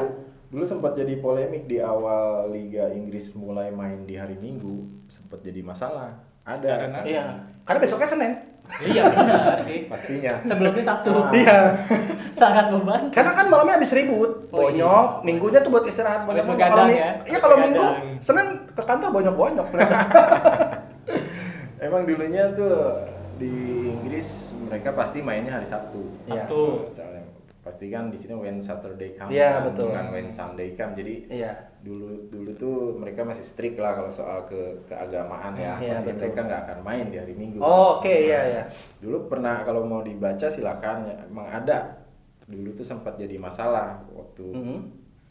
[0.47, 5.59] dulu sempat jadi polemik di awal Liga Inggris mulai main di hari Minggu sempat jadi
[5.59, 7.25] masalah ada Karena- iya
[7.63, 8.33] karena besoknya Senin
[8.77, 9.87] Iya benar sih.
[9.87, 11.07] pastinya Sebelumnya Sabtu.
[11.09, 11.31] Ah.
[11.31, 11.57] iya
[12.37, 13.11] Sangat membantu.
[13.11, 15.23] karena kan malamnya habis ribut Oh, bonyok iya.
[15.23, 17.11] minggunya tuh buat istirahat bonyok begadang kalau mi- ya.
[17.25, 17.85] iya kalau minggu
[18.19, 19.97] Senin ke kantor bonyok-bonyok mereka
[21.79, 22.75] emang dulunya tuh
[23.37, 23.51] di
[23.89, 26.43] Inggris mereka pasti mainnya hari Sabtu Iya.
[26.43, 26.61] Sabtu.
[26.87, 27.01] pasti
[27.69, 29.91] kan di sini when Saturday comes Iya, kan, betul.
[29.91, 34.43] bukan when Sunday comes jadi iya dulu dulu tuh mereka masih strict lah kalau soal
[34.43, 36.21] ke keagamaan ya Iya, pasti betul.
[36.23, 38.63] mereka nggak akan main di hari Minggu Oh, oke, iya, iya.
[38.97, 41.99] dulu pernah kalau mau dibaca silakan ya emang ada
[42.43, 44.79] dulu tuh sempat jadi masalah waktu Mhm.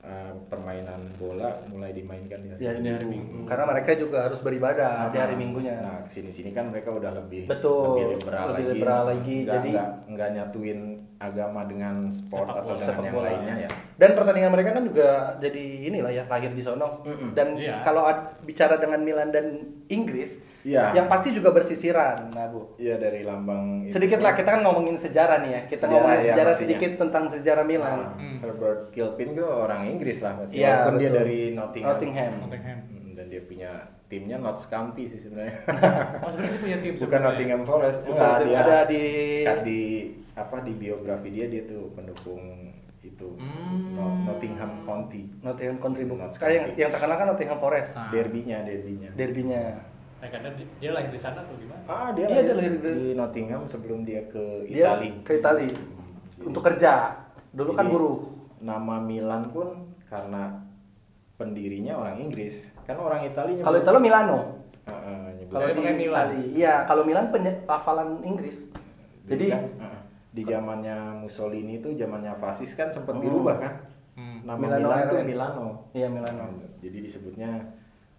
[0.06, 3.10] Eh, permainan bola mulai dimainkan di hari, di hari Di hari Minggu.
[3.10, 3.38] Minggu.
[3.44, 5.74] Karena mereka juga harus beribadah di hari Nah, Minggunya.
[5.76, 8.70] Nah, ke sini sini kan mereka udah lebih Betul, lebih liberal lebih lagi.
[8.72, 9.74] liberal lagi, Nggak, jadi-
[10.06, 10.80] nggak, nyatuin
[11.16, 13.26] agama dengan sport Sepak atau bola, dengan sepak yang bola.
[13.26, 13.70] lainnya ya.
[13.96, 15.08] Dan pertandingan mereka kan juga
[15.40, 16.88] jadi inilah ya lahir di sono.
[17.02, 17.32] Mm-mm.
[17.32, 17.80] Dan Iya.
[17.82, 18.04] kalau
[18.44, 19.46] bicara dengan Milan dan
[19.88, 20.90] Inggris, Iya.
[20.92, 22.74] yang pasti juga bersisiran, nah bu.
[22.74, 23.94] Iya dari lambang itu.
[23.94, 25.60] Sedikit lah kita kan ngomongin sejarah nih ya.
[25.64, 26.66] Kita Sejarah, ngomongin ya, sejarah pastinya.
[26.66, 27.98] sedikit tentang sejarah Nah, Milan.
[28.12, 28.36] Hmm.
[28.38, 30.54] Herbert Kilpin tuh orang Inggris lah pasti.
[30.56, 31.18] Iya, Walaupun dia betul.
[31.20, 31.90] dari Nottingham.
[31.92, 32.32] Nottingham.
[32.40, 32.78] Nottingham.
[32.84, 33.70] Hmm, Dan dia punya
[34.06, 35.54] timnya Notts County sih sebenarnya.
[36.22, 37.20] Oh sebenarnya dia punya tim Bukan.
[37.22, 37.98] Nottingham Forest.
[38.02, 39.02] Enggak, dia ada di
[39.42, 39.80] kan di
[40.34, 42.42] apa di biografi dia dia tuh pendukung
[43.00, 43.94] itu Hmm.
[43.94, 45.30] No- Nottingham County.
[45.40, 46.18] Nottingham Contribute.
[46.18, 46.80] Notts Sekarang yang, County.
[46.80, 47.92] yang terkenal kan Nottingham Forest.
[47.94, 48.10] Ah.
[48.10, 49.10] Derbynya, derbynya.
[49.14, 49.62] Derbynya.
[49.62, 49.78] Nah,
[50.28, 51.82] karena dia, dia lahir di sana atau gimana?
[51.84, 55.10] Ah, dia, Iya, lahir dia lahir di, Nottingham sebelum dia ke Dia Itali.
[55.20, 55.68] ke Itali
[56.40, 56.92] untuk kerja.
[57.50, 58.18] Dulu kan Jadi, buruh.
[58.58, 59.68] Nama Milan pun
[60.04, 60.64] karena
[61.34, 62.72] pendirinya orang Inggris.
[62.84, 64.38] Kan orang Itali Kalau Italo Milano.
[64.82, 66.26] Heeh, Kalau di pakai Milan.
[66.30, 66.74] Itali, iya.
[66.84, 68.56] Kalau Milan penye- hafalan Inggris.
[69.26, 69.98] Jadi kan, uh,
[70.30, 73.22] di zamannya Mussolini itu zamannya fasis kan sempat Hmm.
[73.22, 73.72] dirubah kan.
[74.14, 74.38] Hmm.
[74.44, 75.24] Nama Milano Milan RN.
[75.26, 75.66] Milano.
[75.92, 76.44] Iya, Milano.
[76.78, 77.50] Jadi disebutnya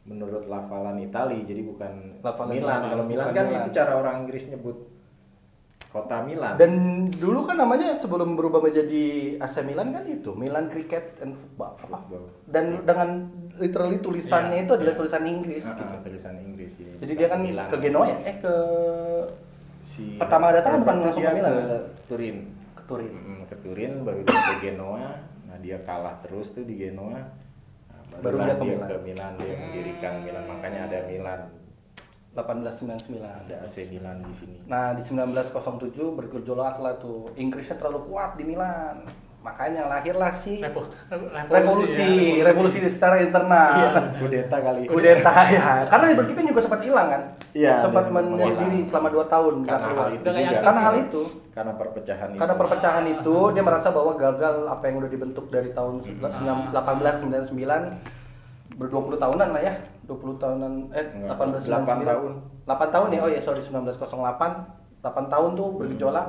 [0.07, 2.63] menurut lafalan Itali, jadi bukan Lafalan Milan.
[2.63, 3.61] Milan, Kalau Milan bukan kan Milan.
[3.61, 4.77] itu cara orang Inggris nyebut
[5.87, 6.53] kota Milan.
[6.55, 6.71] Dan
[7.09, 9.03] dulu kan namanya sebelum berubah menjadi
[9.37, 11.97] AC Milan kan itu Milan Cricket and Football apa?
[11.97, 12.23] Football.
[12.45, 13.09] Dan dengan
[13.55, 14.99] literally tulisannya Iya, itu adalah iya.
[14.99, 15.83] tulisan Inggris ah, gitu.
[16.03, 16.93] tulisan Inggris ya.
[16.97, 17.67] Jadi dia kan Milan.
[17.67, 18.17] ke Genoa ya?
[18.23, 18.53] Eh ke
[19.79, 21.81] si pertama datang kan bukan langsung dia ke Milan, ke kan?
[22.07, 22.37] Turin.
[22.73, 23.11] ke Turin.
[23.11, 25.03] Mm, ke Turin baru dia ke Genoa.
[25.47, 27.19] Nah, dia kalah terus tuh di Genoa.
[28.19, 28.87] Baru barulah dia ke Milan.
[28.89, 30.43] ke Milan, dia mendirikan Milan.
[30.49, 31.39] Makanya ada Milan,
[32.37, 33.25] 1899.
[33.25, 34.57] ada AC Milan di sini.
[34.69, 40.89] Nah di 1907 bergejolak lah tuh Inggrisnya terlalu kuat di Milan makanya lahirlah si Revo-
[41.47, 44.01] revolusi ya, revolusi secara internal Iya.
[44.17, 44.81] Kudeta kali.
[44.85, 47.21] kudeta ya karena Hubert Kipping juga sempat hilang kan
[47.53, 49.97] Iya, sempat menyendiri selama 2 tahun Karena keluar.
[49.99, 50.59] hal itu juga.
[50.59, 52.37] karena hal itu Karena perpecahan itu.
[52.37, 57.57] karena perpecahan itu dia merasa bahwa gagal apa yang udah dibentuk dari tahun 1899
[58.75, 59.73] ber 20 tahunan lah ya
[60.03, 62.31] 20 tahunan eh Enggak, 1899 8 tahun.
[62.67, 66.27] 8 tahun ya oh ya sorry 1908 8 tahun tuh bergejolak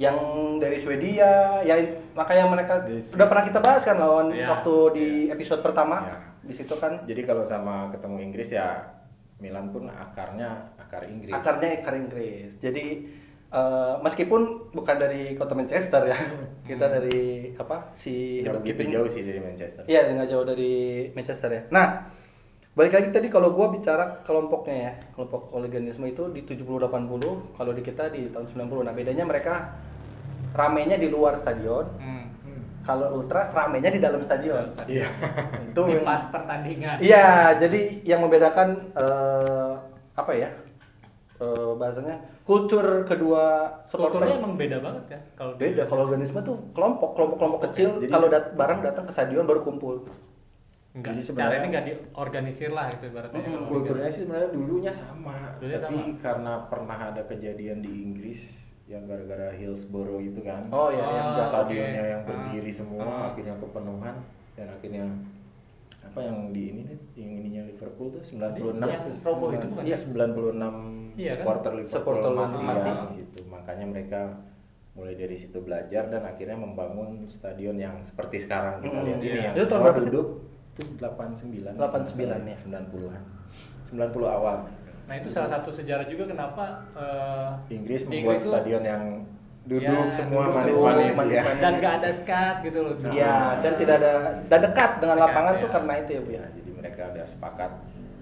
[0.00, 0.16] yang
[0.56, 1.76] dari Swedia ya
[2.12, 3.28] makanya mereka Dari udah Swiss.
[3.28, 4.48] pernah kita bahas kan lawan Iya.
[4.48, 6.16] waktu di episode pertama Iya.
[6.40, 8.96] di situ kan Jadi kalau sama ketemu Inggris ya
[9.36, 11.30] Milan pun akarnya akar Inggris.
[11.30, 12.84] akarnya akar Inggris jadi
[13.50, 16.16] eh, meskipun bukan dari kota Manchester ya
[16.70, 17.20] kita dari
[17.52, 19.84] apa si Nggak begitu jauh sih dari Manchester.
[19.84, 20.72] Iya, nggak jauh dari
[21.10, 21.62] Manchester ya.
[21.68, 22.08] Nah,
[22.70, 26.86] balik lagi tadi kalau gua bicara kelompoknya ya, kelompok hooliganisme itu di 70-80,
[27.52, 28.86] kalau di kita di tahun 90.
[28.86, 29.74] Nah, bedanya mereka
[30.52, 32.30] ramenya di luar stadion, Hmm.
[32.40, 32.62] Hmm.
[32.82, 34.70] kalau ultras ramenya di dalam stadion.
[34.86, 35.06] Iya.
[35.66, 36.96] Itu Di yang- pas pertandingan.
[36.98, 37.26] Iya,
[37.58, 39.72] jadi yang membedakan eh,
[40.14, 40.50] apa ya?
[41.36, 46.52] Eh, bahasanya kultur kedua supporter Kulturnya emang beda banget ya kalau beda kalau organisme tuh
[46.76, 50.04] kelompok kelompok kelompok kecil Jadi kalau dat barang datang ke stadion baru kumpul
[50.90, 53.40] Enggak, Jadi secara sebenarnya- ini enggak diorganisir lah itu ibaratnya.
[53.40, 56.18] Kalau Kulturnya sih sebenarnya dulunya sama, Dulunya tapi sama.
[56.18, 58.40] karena pernah ada kejadian di Inggris
[58.84, 60.66] yang gara-gara Hillsborough itu kan.
[60.68, 61.38] oh ya Oh, yang oke.
[61.40, 62.26] stadionnya yang Ah.
[62.26, 63.30] berdiri semua Ah.
[63.30, 64.14] akhirnya kepenuhan
[64.52, 65.04] dan akhirnya
[66.02, 69.12] apa yang di ini nih yang ininya Liverpool tuh 96 Iya, tuh.
[69.14, 69.82] Strobo itu bukan?
[69.86, 70.74] Iya 96
[71.14, 71.38] Iya kan?
[71.38, 72.82] supporter Liverpool Supporter mati mati.
[72.82, 73.40] ya, gitu.
[73.46, 74.20] Makanya mereka
[74.92, 79.30] mulai dari situ belajar dan akhirnya membangun stadion yang seperti sekarang kita Hmm, lihat ini
[79.30, 79.42] iya.
[79.44, 80.26] yang Itu semua duduk
[80.80, 82.56] itu 89 89 ya.
[82.56, 83.22] 90-an
[83.92, 84.56] 90 awal
[85.10, 89.02] Nah itu salah satu sejarah juga kenapa eh, Inggris membuat Inggris stadion yang
[89.66, 91.42] duduk Ya, semua manis-manis ya.
[91.58, 92.94] dan gak ada skat gitu loh.
[93.12, 94.12] Iya, dan tidak ada
[94.48, 95.60] dan dekat dengan Dekat, lapangan ya.
[95.60, 96.38] tuh karena itu ya, Bu ya.
[96.38, 97.70] Ya, jadi mereka ada sepakat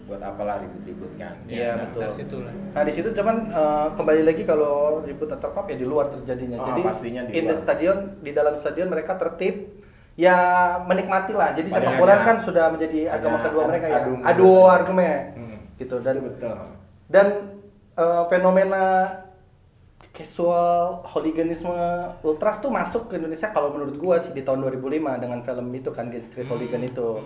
[0.08, 1.36] buat apalah ribut-ribut kan.
[1.44, 2.00] Iya, nah, betul.
[2.00, 2.52] Dari situ lah.
[2.72, 6.56] Nah, di situ cuman eh, kembali lagi kalau ribut antar klub ya di luar terjadinya.
[6.58, 9.77] Ah, Jadi pastinya di in the stadion di dalam stadion mereka tertib
[10.18, 10.36] ya
[10.82, 11.54] menikmati lah.
[11.54, 13.96] Jadi sepak bola kan sudah menjadi agama kedua mereka ya.
[14.02, 14.74] adu Adu mulut.
[14.74, 15.18] argumen.
[15.38, 15.58] Hmm.
[15.78, 16.58] Gitu dan betul.
[17.06, 17.26] dan
[17.94, 18.84] eh, fenomena
[20.10, 21.78] casual hooliganisme
[22.26, 25.90] ultras tuh masuk ke Indonesia kalau menurut gua sih di tahun 2005 dengan film itu
[25.94, 27.22] kan Gate Street Hooligan itu.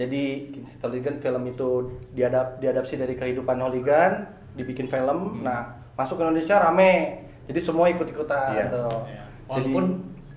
[0.00, 0.22] Jadi
[0.56, 1.68] Gate Street Hooligan film itu
[2.16, 4.24] diadap diadapsi dari kehidupan hooligan,
[4.56, 5.44] dibikin film.
[5.44, 7.20] Nah, masuk ke Indonesia rame.
[7.52, 9.04] Jadi semua ikut-ikutan tuh.
[9.04, 9.28] Ya.
[9.52, 9.84] Jadi Walaupun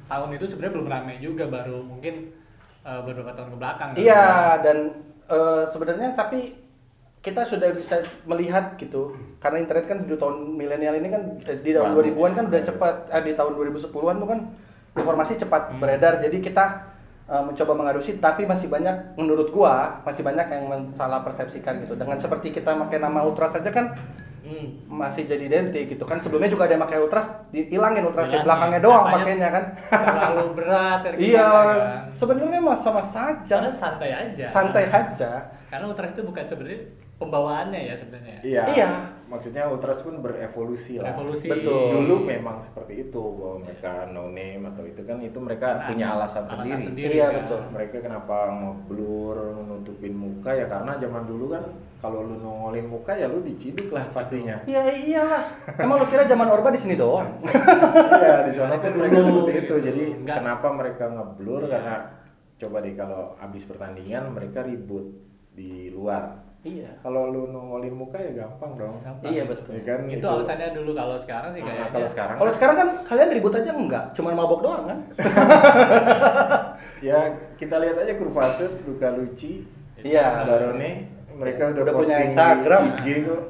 [0.05, 2.29] tahun itu sebenarnya belum ramai juga baru mungkin
[2.81, 3.89] eh, beberapa tahun ke belakang.
[3.93, 3.97] kan.
[3.97, 4.25] Iya
[4.61, 4.77] dan
[5.25, 6.53] eh, sebenarnya tapi
[7.25, 11.97] kita sudah bisa melihat gitu karena internet kan di tahun milenial ini kan di tahun
[11.97, 12.05] Wah.
[12.05, 14.39] 2000-an kan udah cepat eh, di tahun 2010-an tuh kan
[14.95, 15.81] informasi cepat Hmm.
[15.81, 16.65] beredar jadi kita
[17.25, 20.63] eh, mencoba mengadopsi tapi masih banyak menurut gua masih banyak yang
[20.93, 23.97] salah persepsikan gitu dengan seperti kita pakai nama ultras saja kan
[24.45, 24.77] Hmm.
[24.85, 28.45] masih jadi identik gitu kan sebelumnya juga ada yang pakai ultras dihilangin ultrasnya Hilangin.
[28.45, 30.99] belakangnya doang pakainya kan Terlalu berat.
[31.17, 31.77] iya kan.
[32.13, 34.45] sebenarnya masa saja Karena santai aja.
[34.45, 35.31] santai aja
[35.65, 36.81] Karena ultras itu bukan sebenarnya
[37.15, 38.37] pembawaannya ya sebenarnya.
[38.43, 38.63] Iya.
[38.71, 38.89] Iya.
[39.25, 41.09] Maksudnya Ultras pun berevolusi lah.
[41.09, 41.49] Revolusi.
[41.49, 41.97] Betul.
[41.97, 46.05] Dulu memang seperti itu bahwa mereka no name atau itu kan itu mereka Nah, punya
[46.13, 46.83] alasan, alasan sendiri.
[46.85, 47.13] sendiri.
[47.17, 47.35] Iya, kan.
[47.41, 47.59] betul.
[47.73, 51.63] Mereka kenapa ngeblur, nutupin muka ya karena zaman dulu kan
[51.97, 54.61] kalau lu nongolin muka ya lu diciduk lah pastinya.
[54.69, 55.43] Iya iyalah.
[55.81, 57.31] Emang lu kira zaman Orba di sini doang?
[58.21, 59.75] Iya di sana kan mereka seperti itu.
[59.81, 60.37] Jadi Enggak.
[60.43, 61.71] kenapa mereka ngeblur Iya.
[61.73, 61.95] karena
[62.55, 65.17] coba deh kalau habis pertandingan mereka ribut
[65.49, 66.44] di luar.
[66.65, 66.89] Iya.
[66.99, 68.97] Kalau lu nongolin muka ya gampang dong.
[68.99, 69.29] Gampang.
[69.29, 69.71] Iya betul.
[69.71, 71.89] Ya kan Itu alasannya dulu kalau sekarang sih Ah, kayaknya.
[71.93, 74.99] kalau sekarang Kalau sekarang kan kalian ribut aja enggak, cuma mabok doang kan?
[77.01, 77.19] ya
[77.55, 79.63] kita lihat aja Kurvasut, Luka Luci,
[79.97, 80.43] Iya.
[80.43, 80.91] Barone,
[81.31, 82.81] mereka udah, Udah punya posting Instagram.
[82.83, 83.43] di IG kok.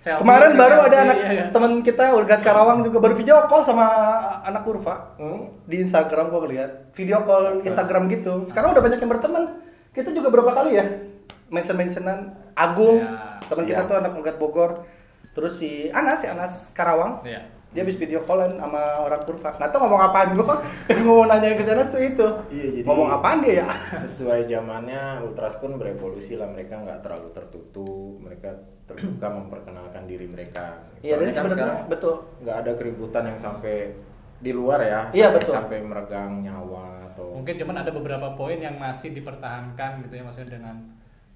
[0.00, 1.44] Selfie, Kemarin baru ada selfie, anak iya, iya.
[1.52, 3.84] teman kita Urgat Karawang juga baru video call sama
[4.42, 5.52] anak Urfa Hmm?
[5.68, 8.48] di Instagram gua ngeliat video call Instagram gitu.
[8.48, 9.60] Sekarang udah banyak yang berteman.
[9.90, 10.84] Kita juga berapa kali ya
[11.50, 13.88] mention mentionan Agung, Ya, teman kita iya.
[13.88, 14.70] tuh anak Urgat Bogor.
[15.30, 17.24] Terus si Anas, si Anas Karawang.
[17.24, 17.48] Iya.
[17.70, 19.54] Dia habis video callan sama orang Urfa.
[19.54, 20.58] Nggak tahu ngomong apaan gua.
[21.06, 22.26] mau nanya ke sana tuh itu.
[22.50, 23.66] Iya, jadi- ngomong apaan dia ya?
[24.02, 30.82] sesuai zamannya Ultras pun berevolusi lah mereka nggak terlalu tertutup mereka terbuka memperkenalkan diri mereka
[30.98, 32.14] Iya, Soalnya kan sekarang betul.
[32.42, 33.94] nggak ada keributan yang sampai
[34.36, 35.54] di luar ya Iya, sampai, betul.
[35.54, 40.58] sampai meregang nyawa atau Mungkin cuman ada beberapa poin yang masih dipertahankan gitu ya maksudnya
[40.58, 40.74] dengan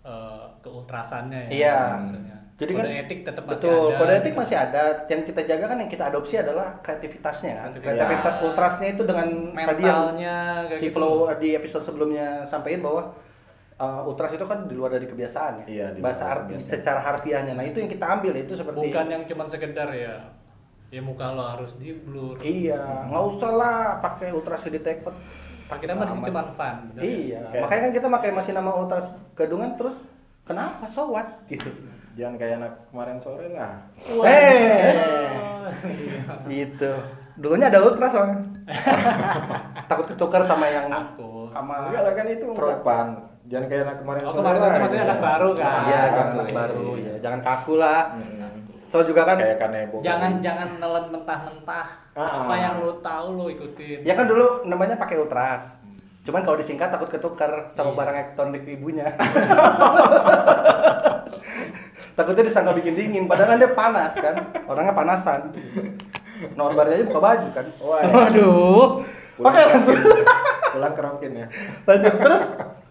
[0.04, 1.50] eh, keultrasannya ya.
[1.50, 1.78] Iya.
[1.98, 2.36] maksudnya.
[2.54, 3.98] Jadi kode kan etik tetap masih betul, ada.
[3.98, 4.40] kode etik gitu.
[4.46, 4.82] masih ada.
[5.10, 7.70] Yang kita jaga kan yang kita adopsi adalah kreativitasnya kan.
[7.74, 7.98] Kreativitas.
[7.98, 10.36] Kreativitas ultrasnya itu dengan tadi yang mentalnya
[10.78, 10.94] si gitu.
[10.94, 13.02] Flow di episode sebelumnya sampaikan bahwa
[13.82, 15.66] uh, ultras itu kan di luar dari kebiasaan ya.
[15.66, 16.70] Iya, di Bahasa luar arti kebiasaan.
[16.78, 17.52] secara harfiahnya.
[17.58, 20.14] Nah, itu yang kita ambil itu seperti bukan yang cuman sekedar ya
[20.94, 22.38] ya muka lo harus di blur.
[22.38, 24.62] Iya, nggak usah lah pakai ultras
[25.66, 25.80] detected.
[25.80, 26.76] Kita mah situ cuma fun.
[26.90, 27.00] ya?
[27.00, 29.96] Iya, Kayak- makanya kan kita pakai masih nama ultras gadungan terus
[30.42, 31.72] kenapa so what gitu.
[32.14, 34.92] jangan kayak anak kemarin sore lah Oh, iya.
[36.54, 36.92] gitu.
[37.34, 38.38] Dulunya ada ultras soalnya.
[39.90, 41.50] Takut ketukar sama yang Takut.
[41.50, 43.06] sama enggak lah kan itu Pro- ungkapan
[43.44, 45.10] jangan kayak anak kemarin Oh, sore kemarin lah, sore maksudnya gitu.
[45.10, 45.82] anak baru kan?
[45.84, 46.54] Iya, kan anak iya.
[46.54, 47.14] baru ya.
[47.20, 48.00] Jangan kaku lah.
[48.14, 48.50] Mm-mm.
[48.86, 51.86] So juga kan kayak kanebo Jangan jangan nelen mentah-mentah.
[52.14, 54.02] Ah, Apa yang lo tahu lo ikutin.
[54.02, 55.66] ya kan dulu namanya pakai ultras.
[56.22, 57.96] Cuman kalau disingkat takut ketukar sama Iya.
[57.96, 59.12] barang elektronik ibunya.
[62.14, 64.34] Takutnya disangka bikin dingin, padahal kan dia panas kan.
[64.64, 65.50] Orangnya panasan.
[66.54, 67.66] Norbar aja buka baju kan.
[67.78, 69.02] Waduh.
[69.36, 69.98] Oke, langsung.
[70.70, 71.46] pulang kerokin ya
[71.86, 72.42] lanjut terus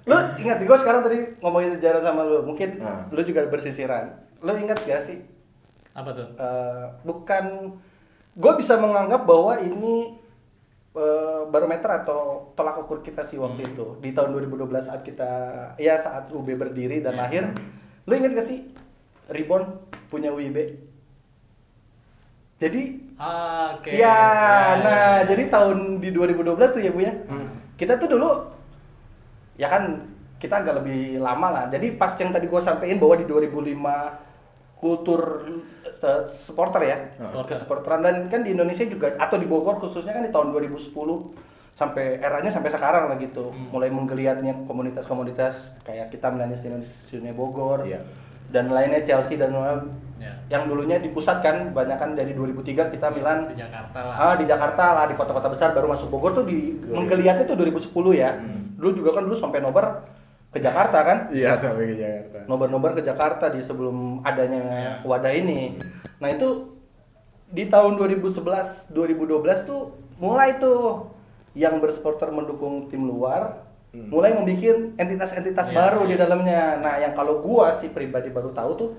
[0.06, 3.12] lu ingat gue sekarang tadi ngomongin sejarah sama lu mungkin Nah.
[3.12, 4.08] lu juga bersisiran
[4.40, 5.20] lu ingat gak sih
[5.92, 6.32] Apa tuh?
[6.32, 7.76] eh, bukan
[8.34, 10.17] gue bisa menganggap bahwa ini
[10.91, 12.22] eh, barometer atau
[12.54, 15.30] tolak ukur kita sih waktu itu di tahun 2012 saat kita
[15.76, 17.19] ya saat UB berdiri dan Ya.
[17.19, 17.43] lahir
[18.04, 18.60] lu ingat gak sih
[19.26, 20.58] Reborn punya UIB
[22.60, 23.93] jadi Ah, Oke.
[23.93, 24.17] ya, Ya,
[24.82, 25.30] nah ya.
[25.30, 26.41] jadi tahun di 2012
[26.72, 27.46] tuh ya bu ya Hmm.
[27.76, 28.50] kita tuh dulu
[29.54, 33.26] ya kan kita agak lebih lama lah jadi pas yang tadi gue sampein bahwa di
[33.26, 34.33] 2005
[34.84, 35.48] kultur
[36.28, 37.48] supporter ya Supporter.
[37.48, 40.91] ke supporteran dan kan di Indonesia juga atau di Bogor khususnya kan di tahun 2010
[41.74, 43.72] sampai eranya sampai sekarang lah gitu Hmm.
[43.72, 48.04] mulai menggeliatnya komunitas-komunitas kayak kita Melanis di Indonesia Bogor Iya.
[48.52, 49.56] dan lainnya Chelsea dan
[50.19, 50.36] Ya.
[50.50, 54.15] yang dulunya dipusatkan banyak kan dari 2003 kita Milan di Jakarta lah.
[54.15, 56.93] Ah di Jakarta lah di kota-kota besar baru masuk Bogor tuh di Iya.
[56.93, 58.32] menggeliatnya tuh 2010 ya.
[58.34, 58.76] Hmm.
[58.78, 60.06] Dulu juga kan dulu sampai nobar
[60.54, 61.18] ke Jakarta kan.
[61.30, 64.92] iya sampai ke Jakarta Nobar-nobar ke Jakarta di sebelum adanya Iya.
[65.02, 65.82] wadah ini.
[66.18, 66.78] Nah itu
[67.50, 69.82] di tahun 2011 2012 tuh
[70.16, 71.10] mulai tuh
[71.54, 74.10] yang bersupporter mendukung tim luar Hmm.
[74.10, 76.10] mulai membuat entitas-entitas Iya, baru iya.
[76.10, 76.82] di dalamnya.
[76.82, 78.89] Nah, yang kalau gua sih pribadi baru tahu tuh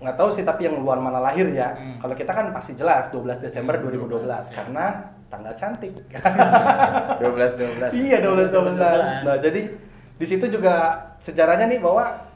[0.00, 1.76] nggak tahu sih tapi yang luar mana lahir ya.
[1.76, 2.00] Hmm.
[2.00, 4.56] Kalau kita kan pasti jelas 12 Desember Hmm, 2012 12, ya.
[4.56, 4.84] karena
[5.28, 5.92] tanggal cantik.
[7.20, 9.28] 12 12 iya 12 12.
[9.28, 9.60] Nah, jadi
[10.18, 10.74] di situ juga
[11.22, 12.26] sejarahnya nih bahwa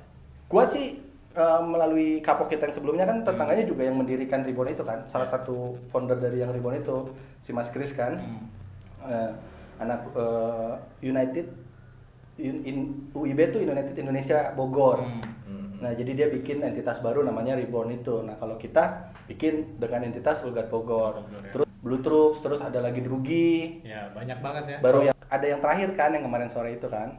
[0.46, 1.02] gua sih
[1.34, 5.02] eh, melalui kapok kita yang sebelumnya kan tetangganya juga yang mendirikan Ribbon itu kan.
[5.10, 7.10] Salah satu founder dari yang Ribbon itu
[7.42, 8.22] si Mas Kris kan.
[8.22, 8.46] Hmm.
[9.02, 9.30] Eh,
[9.82, 11.46] anak eh, United
[12.38, 15.02] in, in- UIB itu United Indonesia Bogor.
[15.02, 15.22] Hmm.
[15.50, 15.66] Hmm.
[15.82, 18.22] Nah, jadi dia bikin entitas baru namanya Reborn itu.
[18.22, 21.26] Nah, kalau kita bikin dengan entitas Ulgat Bogor.
[21.26, 21.50] Bogor, ya.
[21.50, 23.82] Terus Blue Troops, terus ada lagi Drugi.
[23.82, 24.78] Ya, banyak banget ya.
[24.78, 27.18] Baru yang ada yang terakhir kan yang kemarin sore itu kan.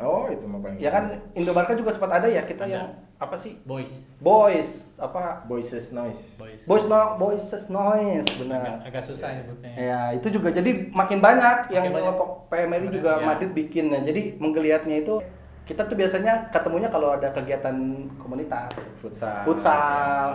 [0.00, 2.72] Oh itu mah paling Ya kan Indobarka juga sempat ada ya kita Ada.
[2.72, 2.86] yang
[3.16, 3.60] apa sih?
[3.62, 3.92] Boys.
[4.16, 5.44] Boys, apa?
[5.44, 6.64] voices noise Boys.
[6.64, 8.64] Boys no, Voices Noise, Agak, benar.
[8.80, 9.70] agak susah nyebutnya.
[9.72, 12.04] Ya, itu juga jadi makin banyak yang Makin banyak.
[12.16, 13.24] kelompok PMRI juga ya.
[13.26, 13.92] Madrid bikin.
[13.92, 15.20] Nah, jadi menggeliatnya itu
[15.62, 17.76] kita tuh biasanya ketemunya kalau ada kegiatan
[18.16, 20.28] komunitas, futsal futsal,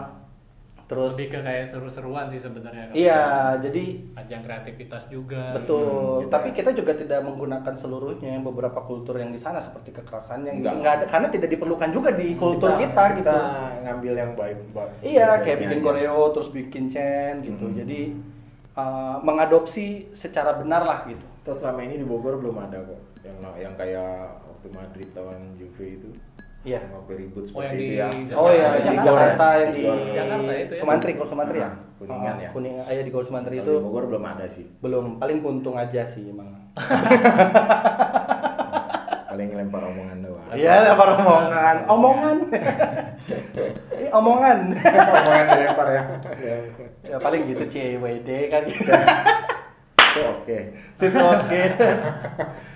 [0.85, 2.93] terus Lebih ke kayak seru-seruan sih sebenarnya.
[2.93, 3.21] iya,
[3.57, 5.57] jadi Ajang kreativitas juga.
[5.57, 6.21] betul.
[6.21, 6.55] gitu Tapi ya.
[6.55, 10.73] kita juga tidak menggunakan seluruhnya beberapa kultur yang di sana seperti kekerasan yang Enggak.
[10.77, 13.33] nggak ada karena tidak diperlukan juga di kultur kita, gitu.
[13.81, 15.85] ngambil yang baik baik Iya, kayak bikin aja.
[15.85, 17.65] koreo terus bikin chain gitu.
[17.65, 17.75] Mhm.
[17.81, 17.99] Jadi
[18.77, 21.25] uh, mengadopsi secara benar lah gitu.
[21.41, 25.85] terus selama ini di Bogor belum ada kok yang yang kayak waktu Madrid lawan Juve
[25.97, 26.09] itu
[26.65, 26.81] Iya.
[26.81, 28.41] yang waktu ribut Oh, seperti yang itu di ya Jakarta.
[28.41, 29.53] Oh iya, Di Jakarta ya?
[29.61, 29.85] yang di
[30.17, 30.79] Jakarta itu ya?
[30.81, 31.69] Sumantri, kalau Sumantri ya.
[31.69, 32.49] Ah, Kuningan ya?
[32.51, 36.01] Kuning, iya di Gor Sumantri itu di Bogor belum ada sih belum paling puntung aja
[36.09, 36.49] sih emang.
[39.29, 41.75] paling lempar omongan doang Iya, apa omongan?
[41.91, 42.37] Omongan.
[43.99, 44.57] Ini omongan.
[44.79, 46.03] Omongan dilempar ya.
[46.39, 46.55] Ya,
[47.11, 48.63] ya paling gitu CWD kan.
[48.63, 48.95] Itu
[50.23, 50.57] oke.
[50.95, 51.61] situ oke.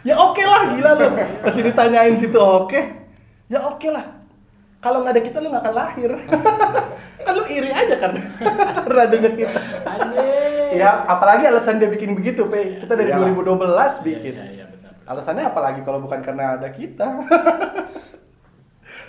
[0.04, 1.08] ya oke lah gila lu.
[1.40, 2.99] Pasti ditanyain situ oke.
[3.50, 4.06] Ya oke lah.
[4.80, 6.10] Kalau nggak ada kita lu nggak akan lahir.
[7.26, 8.14] kan lu iri aja kan.
[8.86, 9.60] Karena adanya kita.
[10.72, 12.80] Ya apalagi alasan dia bikin begitu, Pe.
[12.80, 13.34] Kita dari Iya.
[13.34, 14.34] 2012 bikin.
[14.38, 14.92] Iya, iya, benar.
[15.04, 17.26] Alasannya apalagi kalau bukan karena ada kita.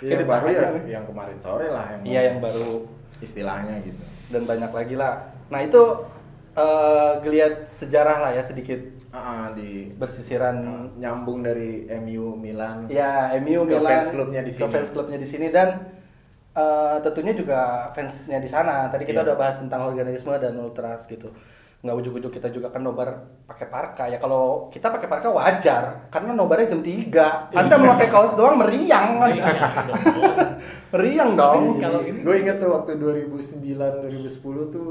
[0.01, 2.89] Iya, Itu baru ya yang kemarin sore lah yang Iya yang baru
[3.21, 4.01] istilahnya gitu.
[4.33, 5.29] dan banyak lagi lah.
[5.53, 5.81] Nah itu
[6.51, 10.55] eh geliat sejarah lah ya sedikit Ah, di bersisiran.
[10.61, 12.87] ah, nyambung dari MU Milan.
[12.87, 14.71] Ya MU Ke Milan fans klubnya di ke sini.
[14.71, 15.69] fans klubnya di sini dan
[16.51, 17.59] eh, tentunya juga
[17.91, 18.87] fansnya di sana.
[18.87, 19.27] Tadi kita Iya.
[19.27, 21.27] udah bahas tentang organisme dan ultras gitu.
[21.81, 23.09] Nggak ujuk-ujuk kita juga kan nobar
[23.43, 28.31] pakai parka ya kalau kita pakai parka wajar karena nobarnya jam 3 anda memakai kaos
[28.31, 29.49] doang meriang Iya,
[29.89, 29.97] dong.
[30.93, 33.57] meriang dong Kalau Gue inget tuh waktu 2009
[34.13, 34.29] 2010
[34.69, 34.89] tuh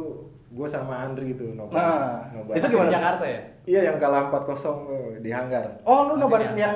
[0.50, 1.72] gue sama Andri tuh nobar.
[1.72, 2.54] Nah, nobar.
[2.54, 2.86] itu gimana?
[2.86, 3.40] di Jakarta ya?
[3.62, 5.64] Iya yang kalah 4-0 tuh di Hanggar.
[5.84, 6.74] oh lu nobar yang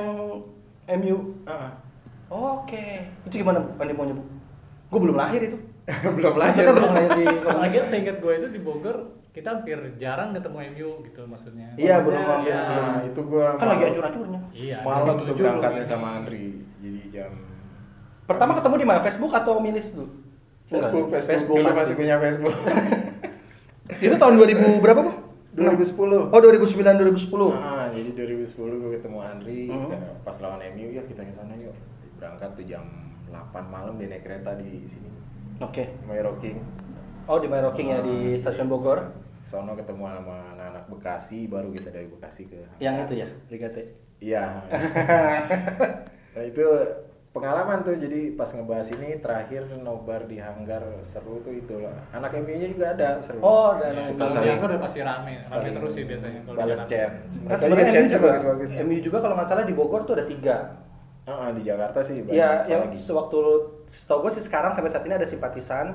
[0.87, 1.75] MU Ah,
[2.29, 2.85] oke
[3.25, 4.23] itu gimana Andi mau nyebut
[4.87, 5.59] gue belum lahir itu
[6.17, 6.63] belum lahir.
[6.63, 8.97] Maksudnya belum lahir di Soalnya seingat gue itu di Bogor
[9.35, 11.67] kita hampir jarang ketemu MU gitu maksudnya.
[11.75, 12.61] Iya, belum- iya.
[12.71, 14.79] Nah, itu gue kan lagi hancur-hancurnya Iya.
[14.81, 16.63] malam itu tuh berangkatnya sama Andri.
[16.79, 17.33] Jadi jam
[18.25, 20.07] pertama habis- ketemu di mana Facebook atau milis dulu
[20.65, 21.81] Facebook, Facebook, dulu pasti.
[21.83, 22.55] masih punya Facebook.
[23.87, 25.12] itu tahun 2000 berapa bu
[25.55, 26.35] 2010.
[26.35, 26.83] oh 2009
[27.14, 29.87] 2010 Ah, jadi 2010 gue ketemu Andri Hmm.
[29.87, 31.77] Karena pas lawan MU ya kita ke sana yuk.
[32.16, 32.83] Berangkat tuh jam
[33.29, 35.11] 8 malam dia naik kereta di sini.
[35.57, 36.59] oke Mairo King.
[37.25, 41.88] oh di Mairo King ya di stasiun Bogor Sono ketemu sama anak-anak Bekasi, baru kita
[41.88, 43.85] dari Bekasi ke yang itu ya Brigade
[44.18, 44.44] Iya.
[46.35, 46.64] nah itu
[47.35, 51.99] pengalaman tuh jadi pas ngebahas ini terakhir nobar di hanggar seru tuh itu lah.
[52.14, 53.42] Anak MU-nya juga ada seru.
[53.42, 54.23] Oh, ada anak kita
[54.55, 57.11] Bogor udah pasti rame, rame terus sih biasanya kalau balas chat.
[57.11, 58.68] Kan Mereka juga sebenarnya MU chatnya juga, bagus-bagus.
[58.79, 60.57] MU juga kalau nggak salah di Bogor tuh ada tiga.
[61.25, 63.38] Ah, di Jakarta sih banyak Iya, yang sewaktu
[63.90, 65.87] setahu gue sih sekarang sampai saat ini ada simpatisan,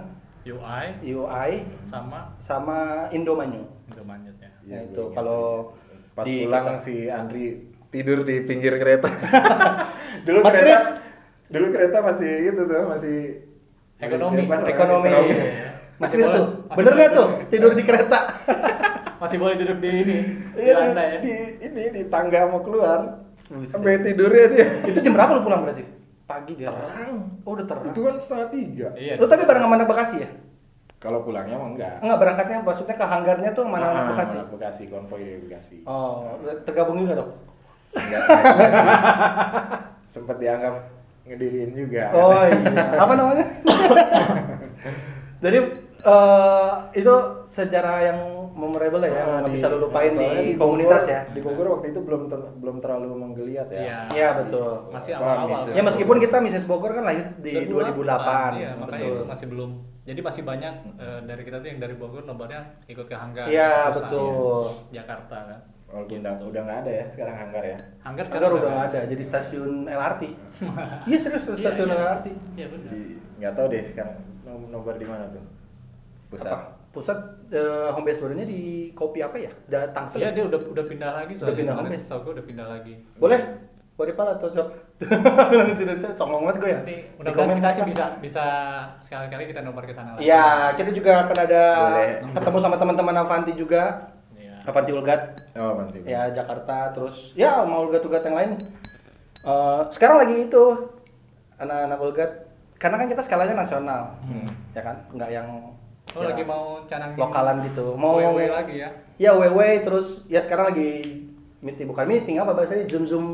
[0.41, 1.51] UI UI,
[1.85, 3.63] sama sama Indomanyu.
[3.87, 4.49] Indomaret ya.
[4.59, 5.71] Iya, Nah, gue itu kalau
[6.11, 7.45] pas di pulang kita- si Andri
[7.87, 9.07] tidur di pinggir kereta.
[10.27, 10.83] dulu Mas kereta Chris?
[11.49, 13.17] Dulu kereta masih itu tuh masih
[13.99, 14.31] Ekonomi.
[14.37, 15.05] masih bebas ekonomi.
[15.05, 15.33] ekonomi.
[15.91, 18.19] Mas Masih boleh- tuh, bener nggak tuh tidur di kereta?
[19.19, 20.17] Masih boleh duduk di ini,
[20.55, 21.19] di Iya, lantai ya.
[21.19, 23.19] di, ini di tangga mau keluar.
[23.67, 24.67] Sampai tidurnya dia.
[24.85, 25.83] itu jam berapa lu pulang berarti?
[26.23, 26.71] Pagi dia.
[26.71, 27.43] Terang.
[27.43, 27.83] Oh udah terang.
[27.85, 28.87] Itu kan setengah tiga.
[28.95, 29.19] Iya.
[29.19, 30.29] Lu tapi bareng sama anak Bekasi ya?
[30.95, 31.99] Kalau pulangnya mah enggak.
[31.99, 34.35] Enggak berangkatnya maksudnya ke hanggarnya tuh mana anak Ah, Bekasi?
[34.47, 35.77] Bekasi, konvoy dari Bekasi.
[35.83, 36.23] Oh,
[36.63, 37.31] tergabung juga dong.
[37.91, 38.71] Enggak, enggak.
[40.15, 40.73] Sempet dianggap
[41.29, 42.03] ngediriin juga.
[42.11, 42.97] Oh iya.
[42.97, 43.45] Apa namanya?
[45.39, 45.57] Jadi
[45.99, 47.13] eh, itu
[47.49, 48.19] sejarah yang
[48.51, 51.21] memorable ya, Ah, nggak di- bisa lu lupain soalnya di, komunitas Bogor- ya.
[51.29, 53.79] Di Bogor waktu itu belum ter- belum terlalu menggeliat ya.
[53.79, 53.99] Iya.
[54.11, 54.71] Iya betul.
[54.91, 55.59] Masih awal-awal.
[55.71, 56.65] Ya meskipun kita Mrs.
[56.65, 57.95] Bogor kan lahir di 2008.
[57.95, 58.51] 2008.
[58.53, 59.15] Iya, makanya betul.
[59.15, 59.71] itu masih belum.
[60.03, 63.47] Jadi masih banyak eh, dari kita tuh yang dari Bogor nobarnya ikut ke Hanggar.
[63.47, 64.75] Iya, betul.
[64.91, 65.59] Jakarta kan.
[65.89, 67.77] Walaupun udah, udah nggak ada ya sekarang hanggar ya.
[68.05, 70.21] Hanggar Hanggar udah nggak ada, jadi stasiun LRT.
[71.09, 71.97] Iya serius, Iya, stasiun iya.
[71.97, 72.27] LRT.
[72.53, 72.91] Iya benar.
[73.41, 75.41] Nggak tahu deh sekarang no- nobar di mana tuh.
[76.29, 76.45] Pusat.
[76.53, 76.57] Apa?
[76.89, 78.61] Pusat eh, home base barunya di
[78.93, 79.49] kopi apa ya?
[79.65, 80.21] Da Tangsel.
[80.21, 80.35] Iya ya?
[80.37, 82.05] dia udah udah pindah lagi Udah pindah home base.
[82.05, 82.93] Tahu gue udah pindah lagi.
[83.17, 83.39] Boleh?
[83.97, 84.71] Waripal atau siapa?
[86.19, 86.79] Songong banget gue ya.
[86.79, 88.45] Nanti mudah-mudahan komen kita sih bisa bisa
[89.01, 90.23] sekali-kali kita nobar ke sana lagi.
[90.23, 92.09] Iya, kita juga akan ada Boleh.
[92.31, 93.83] ketemu sama teman-teman Avanti juga.
[94.63, 95.21] Avanti Ulgat
[95.55, 96.03] Oh, nanti.
[96.03, 98.51] ya Jakarta terus ya mau Ulgat-Ulgat yang lain.
[99.39, 100.63] Eh, sekarang lagi itu
[101.55, 102.31] anak-anak Ulgat
[102.75, 104.15] karena kan kita skalanya nasional.
[104.21, 104.47] Hmm.
[104.71, 104.95] Ya kan?
[105.09, 105.47] Enggak yang
[106.09, 107.93] Oh ya, lagi mau canangin lokalan gitu.
[107.93, 108.89] Mau WW lagi ya.
[109.15, 111.21] Ya WW terus ya sekarang lagi
[111.59, 113.25] meeting bukan meeting apa bahasanya Zoom Zoom.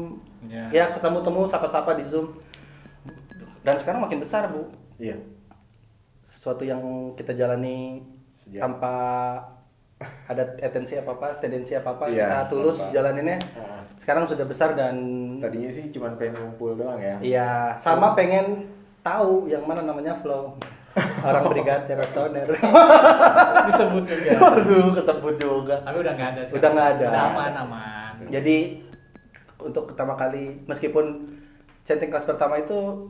[0.45, 0.67] Ya.
[0.69, 2.35] Ya ketemu-temu sapa-sapa di Zoom.
[3.63, 4.69] Dan sekarang makin besar, Bu.
[4.99, 5.17] Iya.
[6.27, 6.81] Sesuatu yang
[7.15, 8.93] kita jalani Sejak- tanpa
[10.03, 13.38] ada tendensi apa-apa, tendensi apa-apa Iya, kita tulus tanpa- jalaninnya.
[13.55, 13.79] Ah.
[13.95, 14.95] Sekarang sudah besar dan
[15.39, 17.15] Tadinya sih cuma pengen ngumpul doang ya.
[17.24, 17.49] iya,
[17.80, 18.67] sama pengen
[18.99, 20.51] tahu yang mana namanya flow.
[21.28, 22.47] Orang brigade rasoner.
[23.67, 24.32] Disebut juga.
[24.38, 25.76] Waduh, kesebut juga.
[25.82, 26.41] Tapi udah nggak ada.
[26.43, 26.55] sekarang.
[26.57, 27.05] Udah nggak ada.
[27.05, 28.13] Udah aman aman.
[28.28, 28.57] Jadi
[29.57, 31.36] untuk pertama kali meskipun
[31.84, 33.07] centing kelas pertama itu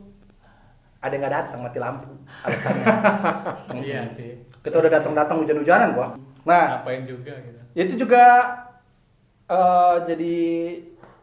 [0.98, 2.10] ada yang nggak datang mati lampu
[2.42, 2.86] alasannya.
[3.86, 4.38] Iya sih.
[4.60, 6.08] Kita udah datang-datang hujan-hujanan gua.
[6.46, 7.60] Nah, Ngapain juga gitu.
[7.74, 8.24] itu juga
[9.46, 10.34] eh, jadi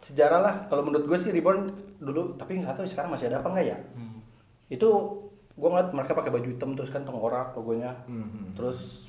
[0.04, 0.56] sejarah lah.
[0.68, 3.78] Kalau menurut gue sih Reborn dulu, tapi nggak tahu sekarang masih ada apa nggak ya.
[3.96, 4.20] Hmm.
[4.68, 4.90] Itu
[5.54, 8.58] gue ngeliat mereka pakai baju hitam terus kan tengkorak logonya Mhm.
[8.58, 9.06] terus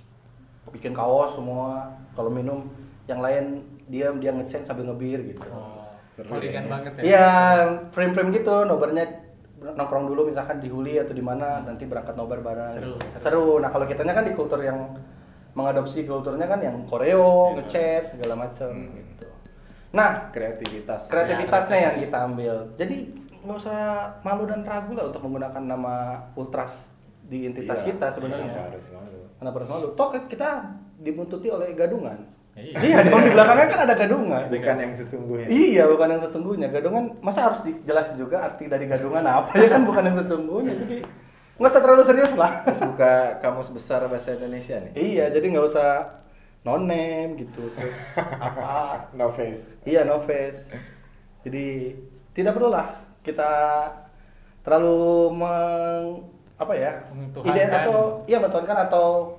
[0.69, 2.69] bikin kaos semua kalau minum
[3.07, 6.61] yang lain diam dia ngeceng sambil ngebir gitu Oh, Seru ya.
[6.61, 7.03] banget ya.
[7.03, 7.29] Iya,
[7.91, 9.09] frame-frame gitu, nobarnya
[9.57, 12.77] nongkrong dulu misalkan di Huli atau di mana, nanti berangkat nobar bareng.
[12.77, 13.17] Seru, Seru.
[13.17, 13.47] seru.
[13.59, 14.93] Nah, kalau kitanya kan di kultur yang
[15.55, 17.55] mengadopsi kulturnya kan yang koreo, Iya.
[17.57, 18.91] ngechat segala macam Hmm.
[18.93, 19.27] gitu.
[19.91, 22.55] Nah, kreativitas kreativitasnya Ya, yang kita ambil.
[22.75, 22.97] Jadi
[23.41, 23.81] nggak usah
[24.21, 25.95] malu dan ragu lah untuk menggunakan nama
[26.35, 26.75] Ultras
[27.23, 28.51] di entitas Iya, kita sebenarnya.
[28.51, 29.87] kenapa harus malu Kenapa harus malu?
[29.95, 30.49] Toh kita
[30.97, 32.19] dibuntuti oleh gadungan.
[32.55, 32.75] Iya.
[32.87, 34.43] Iya, di di belakangnya kan ada gadungan.
[34.47, 36.67] bukan yang sesungguhnya Iya, bukan yang sesungguhnya.
[36.69, 40.75] Gadungan masa harus dijelasin juga arti dari gadungan apa ya kan bukan yang sesungguhnya.
[40.77, 40.99] Jadi
[41.55, 42.67] nggak usah terlalu serius lah.
[42.67, 45.91] terus buka kamus besar bahasa Indonesia nih iya, jadi nggak usah
[46.65, 47.69] no name gitu.
[47.77, 47.93] Terus
[48.41, 48.65] apa?
[49.19, 50.65] no face Iya, no face.
[51.45, 51.93] Jadi
[52.33, 53.53] tidak perlu lah kita
[54.65, 55.05] terlalu
[55.37, 56.25] meng
[56.57, 56.93] apa ya?
[57.45, 59.37] Ide atau iya mentuhankan atau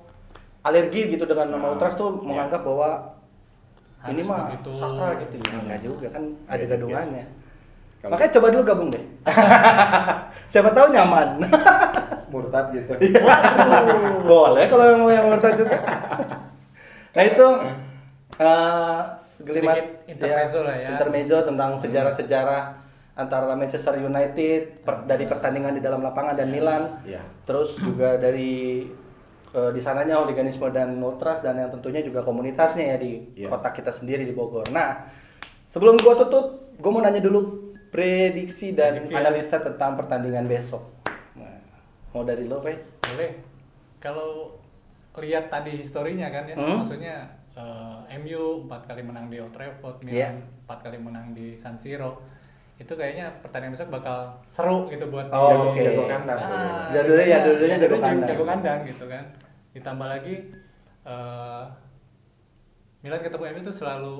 [0.62, 2.22] alergi gitu dengan nama Ah, ultras tuh iya.
[2.22, 2.90] menganggap bahwa
[3.98, 5.50] Harus ini mah sakral gitu ya.
[5.58, 7.24] Enggak juga kan ada Iya, gadungannya.
[8.06, 9.02] Kalau Makanya coba dulu gabung deh.
[10.54, 11.28] Siapa tahu nyaman.
[12.32, 12.94] murtad gitu.
[14.22, 15.78] Boleh kalau mau yang murtad juga.
[17.10, 17.46] nah itu
[18.36, 20.88] eh segelimat Sedikit intermezzo lah ya.
[20.94, 22.62] Intermezzo tentang sejarah-sejarah
[23.16, 27.02] antara Manchester United per- dari pertandingan di dalam lapangan dan Milan.
[27.02, 27.26] Iya.
[27.42, 28.86] Terus juga dari
[29.50, 33.50] eh, di sananya hooliganisme dan ultras dan yang tentunya juga komunitasnya ya di Iya.
[33.50, 34.70] kota kita sendiri di Bogor.
[34.70, 35.10] Nah,
[35.66, 37.65] sebelum gua tutup, gua mau nanya dulu
[37.96, 39.18] prediksi dan Prediksi ya.
[39.18, 40.84] analisa tentang pertandingan besok.
[41.32, 41.56] Nah,
[42.12, 42.76] mau dari lo, Pe?
[43.02, 43.32] Boleh.
[43.96, 44.60] Kalau
[45.16, 46.84] lihat tadi historinya kan ya, Hmm?
[46.84, 47.16] maksudnya
[47.56, 50.28] eh, MU empat kali menang di Old Trafford, Iya.
[50.28, 52.20] Milan empat kali menang di San Siro.
[52.76, 55.80] Itu kayaknya pertandingan besok bakal seru gitu buat Oh, jago, oke.
[55.80, 58.28] jago kandang Ah, Jadulnya- ya, dua-duanya- dua-duanya jago kandang.
[58.28, 59.24] jago kandang gitu kan.
[59.72, 60.34] Ditambah lagi
[61.02, 61.64] eh,
[63.00, 64.14] Milan ketemu MU itu selalu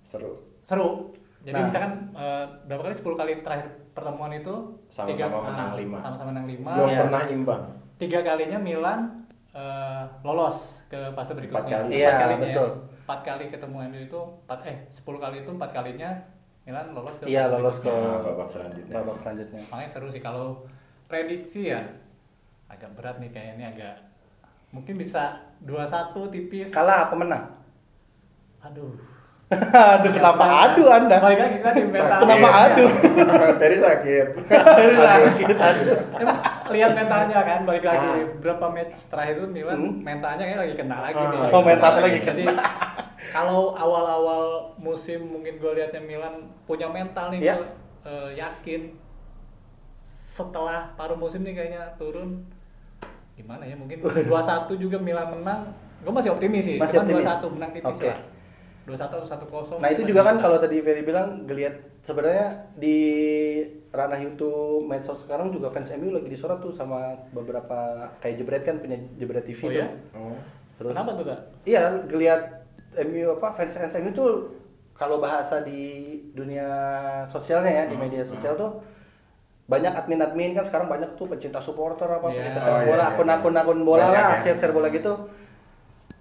[0.00, 1.12] seru seru.
[1.44, 1.66] Jadi Nah.
[1.68, 4.54] misalkan eh, berapa kali 10 kali terakhir pertemuan itu
[4.88, 5.98] Sama-sama tiga- menang ah, lima.
[6.00, 6.70] Sama-sama menang 5.
[6.72, 7.00] belum Iya.
[7.00, 7.62] pernah imbang
[7.94, 9.00] Tiga kalinya Milan
[9.52, 11.78] eh, lolos ke fase berikutnya.
[11.78, 11.92] Empat kali.
[11.94, 12.48] Iya, kalinya ya.
[12.50, 12.68] betul.
[13.04, 16.10] Empat kali ketemu MU itu empat eh 10 kali itu empat kalinya
[16.64, 17.86] Milan lolos ke Iya, lolos ke.
[17.86, 19.60] Nah, babak selanjutnya babak selanjutnya.
[19.68, 20.64] Makanya seru sih kalau
[21.04, 21.84] prediksi ya
[22.66, 23.94] agak berat nih kayaknya agak
[24.70, 25.92] mungkin bisa 2-1
[26.26, 26.72] tipis.
[26.72, 27.44] Kalah apa menang?
[28.60, 28.96] Aduh.
[29.46, 31.20] Aduh, kenapa adu Anda?
[31.20, 32.18] Balik lagi kita tim mental.
[32.18, 32.84] Kenapa adu?
[33.54, 35.96] Tadi sakit Dari sakit aduh.
[36.64, 38.24] Lihat mentalnya kan balik lagi Ah.
[38.40, 39.92] berapa match terakhir itu Milan Hmm.
[40.00, 41.52] mentalnya kayak lagi kena lagi Ah, nih.
[41.52, 42.52] Oh, mentalnya lagi Jadi kena.
[43.30, 44.44] kalau awal-awal
[44.76, 46.34] musim mungkin gue lihatnya Milan
[46.64, 47.54] punya mental nih Iya.
[47.54, 47.66] gue
[48.02, 48.80] eh, yakin
[50.30, 52.42] setelah paruh musim nih kayaknya turun
[53.34, 54.26] gimana ya mungkin 2-1
[54.74, 55.68] juga Milan menang
[56.00, 57.24] gue masih optimis sih Masih Cuman optimis?
[57.24, 58.08] 2-1 menang tipis Oke.
[58.08, 58.18] lah
[58.84, 60.44] 2-1 atau 1-0 Nah itu masih juga kan bisa.
[60.44, 62.98] kalau tadi Ferry bilang ngelihat sebenarnya di
[63.90, 67.78] ranah YouTube, medsos sekarang juga fans MU lagi disorot tuh sama beberapa
[68.18, 69.74] kayak Jebret kan punya Jebret TV Oh tuh.
[69.74, 69.88] ya?
[70.12, 70.36] oh.
[70.74, 71.40] Terus Kenapa tuh kak?
[71.64, 72.40] Iya, ngelihat
[73.00, 74.30] MU apa fans fans MU tuh
[74.92, 75.80] kalau bahasa di
[76.30, 76.66] dunia
[77.26, 78.04] sosialnya ya, di Hmm.
[78.04, 78.82] media sosial tuh
[79.64, 82.36] banyak admin-admin kan sekarang banyak tuh pecinta supporter apa Iya.
[82.42, 83.60] pecinta Oh, sepak iya, bola, iya, akun-akun iya.
[83.62, 85.12] akun bola Banyak lah, share-share bola gitu.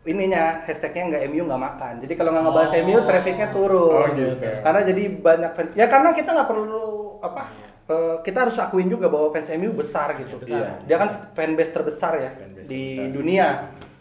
[0.03, 1.93] Ininya hashtagnya nggak MU nggak makan.
[2.03, 2.79] Jadi kalau nggak ngebahas Oh.
[2.83, 3.93] MU, trafficnya turun.
[3.95, 4.35] Oh, gitu.
[4.59, 5.71] Karena jadi banyak fans.
[5.73, 6.83] Ya karena kita nggak perlu
[7.19, 7.43] apa?
[7.47, 7.67] Iya.
[7.83, 10.39] eh, kita harus akuin juga bahwa fans MU besar gitu.
[10.39, 10.55] Besar.
[10.55, 10.71] Iya.
[10.83, 13.11] Dia kan fanbase terbesar ya Fanbase di terbesar.
[13.11, 13.47] dunia.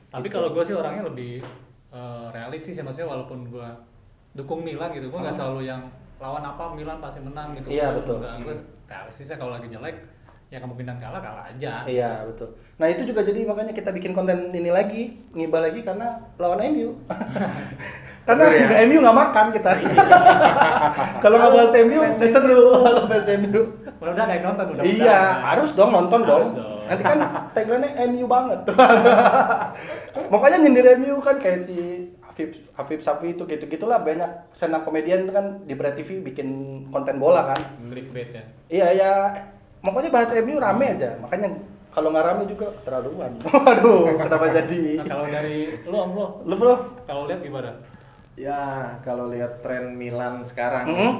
[0.08, 1.42] Tapi kalau gue sih orangnya lebih
[1.90, 3.68] eh, realistis ya maksudnya walaupun gue
[4.32, 5.82] dukung Milan gitu, gue nggak selalu yang
[6.18, 7.68] lawan apa Milan pasti menang gitu.
[7.68, 8.22] Iya, betul.
[8.22, 8.54] gue
[8.86, 9.96] realistisnya kalau lagi jelek
[10.52, 11.80] ya kemungkinan kalah kalah aja.
[11.88, 12.52] Iya betul.
[12.76, 16.92] Nah itu juga jadi makanya kita bikin konten ini lagi, ngibah lagi karena lawan MU.
[18.28, 18.84] karena ya?
[18.84, 19.70] MU nggak makan kita.
[21.24, 23.60] Kalau nggak bahas MU, seru kalau bahas MU.
[23.96, 24.84] Udah kayak nonton udah.
[24.84, 26.52] Iya, harus dong nonton dong.
[26.52, 26.84] dong.
[26.84, 27.18] Nanti kan
[27.56, 28.60] tagline-nya MU banget.
[30.28, 35.64] Makanya nyindir MU kan kayak si Afif Afif Safi itu gitu-gitulah banyak senang komedian kan
[35.64, 36.48] di Berat TV bikin
[36.92, 37.60] konten bola kan.
[37.88, 38.44] Clickbait ya.
[38.68, 39.12] Iya ya,
[39.82, 41.18] pokoknya bahas MU rame aja.
[41.18, 41.48] Makanya
[41.90, 43.32] kalau nggak rame juga terlaluan.
[43.44, 44.82] Waduh, kenapa jadi?
[44.96, 46.74] Nah, kalau dari lu Om lo, Lu bro?
[47.04, 47.72] kalau lihat gimana?
[48.32, 51.12] ya kalau lihat tren Milan sekarang Mhm.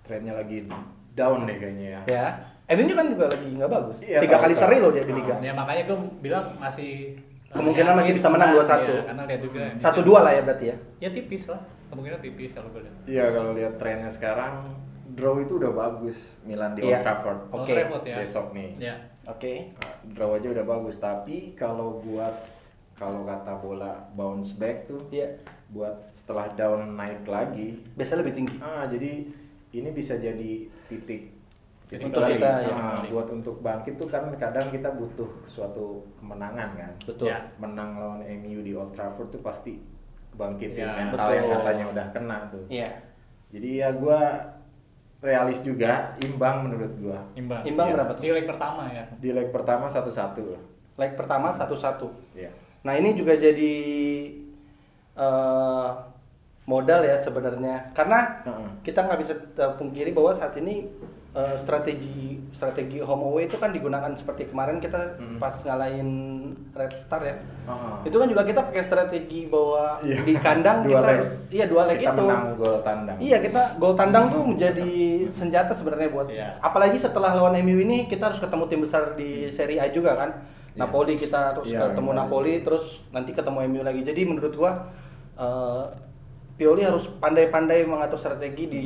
[0.00, 0.64] trennya lagi
[1.12, 2.26] down deh kayaknya ya Ya.
[2.72, 3.96] MU kan juga lagi nggak bagus.
[4.00, 5.36] Iya, Tiga tahu, kali seri loh dia di liga.
[5.38, 7.20] Ya makanya gue bilang masih
[7.52, 8.64] Kemungkinan masih bisa menang 2-1.
[8.80, 9.62] Iya, karena lihat juga.
[9.76, 10.76] Satu dua lah ya berarti ya.
[11.04, 11.60] Ya tipis lah,
[11.92, 12.96] kemungkinan tipis kalau gue lihat.
[13.04, 14.72] Iya kalau lihat trennya sekarang
[15.12, 16.88] draw itu udah bagus Milan di Iya.
[16.90, 17.54] Old Trafford Oke.
[17.54, 18.16] Old Trafford ya.
[18.18, 18.94] besok nih Ya.
[19.24, 19.70] Oke.
[19.72, 22.34] Nah, draw aja udah bagus tapi kalau buat
[22.94, 25.36] kalau kata bola bounce back tuh Iya.
[25.68, 28.56] buat setelah down naik lagi Biasanya lebih tinggi.
[28.58, 29.24] ah jadi
[29.72, 30.52] ini bisa jadi
[30.86, 31.32] titik
[31.86, 32.72] titik Untuk kita, ya.
[32.72, 37.28] Ah, buat untuk bangkit tuh kan kadang kita butuh suatu kemenangan kan Betul.
[37.28, 37.40] Ya.
[37.56, 39.76] menang lawan MU di Old Trafford tuh pasti
[40.32, 41.36] bangkitin Ya, mental betul.
[41.36, 42.88] yang katanya udah kena tuh Iya.
[43.48, 44.20] jadi ya gua
[45.22, 47.62] realis juga imbang menurut gua Imbang.
[47.64, 47.94] Imbang Iya.
[47.96, 48.22] berapa tuh?
[48.22, 49.04] Di leg pertama ya.
[49.16, 50.62] di leg pertama satu-satu lah
[50.98, 52.10] Leg pertama satu-satu.
[52.34, 52.50] ya
[52.82, 53.72] Nah ini juga jadi
[55.14, 55.88] eh,
[56.64, 58.68] modal ya sebenarnya karena Heeh.
[58.82, 60.90] kita nggak bisa eh, pungkiri bahwa saat ini
[61.32, 65.38] eh, strategi strategi home away itu kan digunakan seperti kemarin kita Mm.
[65.38, 66.10] pas ngalahin
[66.70, 67.36] Red Star ya.
[67.64, 67.94] Heeh.
[68.04, 70.20] Itu kan juga kita pakai strategi bahwa Iya.
[70.22, 71.16] di kandang Dua kita leg.
[71.16, 72.20] harus iya dua leg kita itu.
[72.22, 74.90] menang gol tandang Iya kita gol tandang tuh menjadi
[75.28, 76.48] senjata sebenarnya buat Iya.
[76.58, 80.30] apalagi setelah lawan MU ini kita harus ketemu tim besar di Serie A juga kan.
[80.70, 80.78] Iya.
[80.78, 84.00] Napoli kita terus Iya, ketemu yang Napoli terus nanti ketemu MU lagi.
[84.02, 84.72] Jadi menurut gua
[85.34, 85.84] eh,
[86.52, 88.84] Pioli harus pandai-pandai mengatur strategi di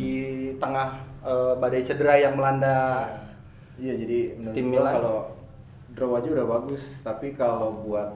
[0.57, 3.11] tengah eh, badai cedera yang melanda.
[3.77, 4.93] Iya jadi menurut Tim Milan.
[4.95, 5.17] kalau
[5.91, 8.15] draw aja udah bagus, tapi kalau buat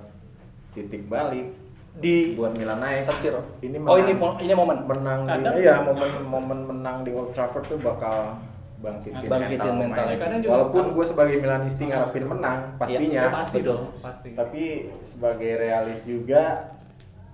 [0.71, 1.53] titik balik
[1.91, 3.43] Di buat Milan naik San Siro.
[3.59, 4.87] Ini Oh, ini mo- ini momen.
[4.87, 8.39] Menang di Kadang- iya momen momen menang di Old Trafford tuh bakal
[8.79, 10.07] bangkitin, Bangkitin mental.
[10.15, 13.27] Kadang juga- Walaupun gue sebagai Milanisti ngarepin menang pastinya.
[13.27, 13.69] Iya, pasti betul.
[13.69, 14.29] dong, pasti.
[14.33, 14.63] Tapi
[15.03, 16.43] sebagai realis juga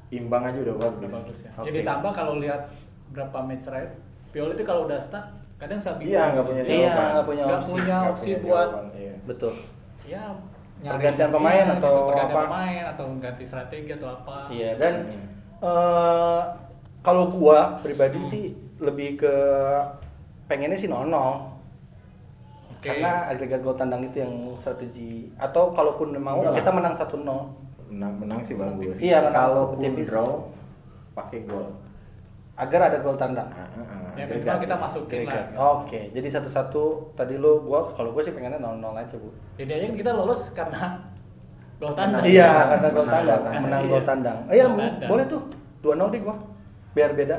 [0.09, 0.99] imbang aja udah bagus.
[0.99, 1.51] Udah bagus ya.
[1.53, 1.67] Oke.
[1.69, 2.63] Jadi tambah kalau lihat
[3.13, 3.95] berapa match rate,
[4.33, 5.27] Pioli itu kalau udah start
[5.57, 6.13] kadang saya bingung.
[6.13, 7.07] Iya nggak punya Iya, jawaban.
[7.09, 7.71] nggak punya opsi.
[7.71, 9.15] punya opsi punya buat jawaban, iya.
[9.25, 9.55] Betul.
[10.05, 10.25] ya
[10.77, 12.45] Pergantian pemain iya, atau gitu, pergantian apa.
[12.47, 14.37] pemain atau ganti strategi atau apa.
[14.49, 15.25] Iya dan Hmm.
[15.63, 16.41] eh,
[17.01, 18.45] kalau gua pribadi sih
[18.77, 19.35] lebih ke
[20.47, 21.57] pengennya sih 0-0
[22.71, 22.93] Oke.
[22.93, 27.41] karena agregat gol tandang itu yang strategi atau kalaupun mau Enggak kita menang 1-0
[27.89, 28.99] menang menang sih bagus.
[28.99, 30.07] Iya, Kalau tipis.
[30.07, 30.51] draw
[31.15, 31.73] pakai gol.
[32.57, 33.49] Agar ada gol tandang.
[34.17, 34.81] Ya, minimal kita ya.
[34.81, 35.45] masukin lah.
[35.77, 39.29] Oke, jadi satu-satu tadi lu gua kalau gua sih pengennya 0-0 aja, Bu.
[39.61, 41.05] Jadi aja kita lolos karena
[41.77, 42.25] gol tandang.
[42.25, 43.93] Iya, karena gol gol tandang, menang Iya.
[43.93, 44.39] gol tandang.
[44.49, 44.65] Eh, iya,
[45.05, 45.43] boleh tuh.
[45.85, 46.37] 2-0 deh gua.
[46.99, 47.37] Biar beda.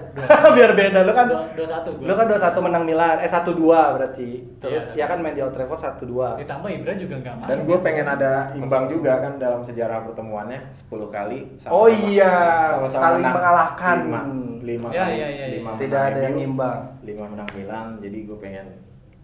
[0.53, 0.99] Biar beda.
[1.01, 2.05] Lu kan Dua- dua satu gua.
[2.05, 3.17] Lu kan 2-1 menang Milan.
[3.17, 3.57] Eh 1-2
[3.97, 4.29] berarti.
[4.57, 5.01] Terus Iya.
[5.01, 6.37] ya kan main di Old Trafford 1-2.
[6.37, 7.47] Ditambah Ibra juga nggak main.
[7.47, 13.19] Dan gue pengen ada imbang juga kan dalam sejarah pertemuannya 10 kali Oh iya, saling
[13.19, 13.33] menang.
[13.33, 13.97] mengalahkan.
[13.99, 14.21] lima,
[14.61, 15.79] lima Ya, kali ya, ya, lima ya.
[15.79, 16.77] Tidak ada yang imbang.
[17.01, 18.67] lima menang Milan jadi gue pengen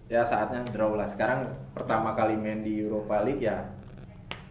[0.08, 3.70] ya saatnya draw lah sekarang pertama kali main di Europa League ya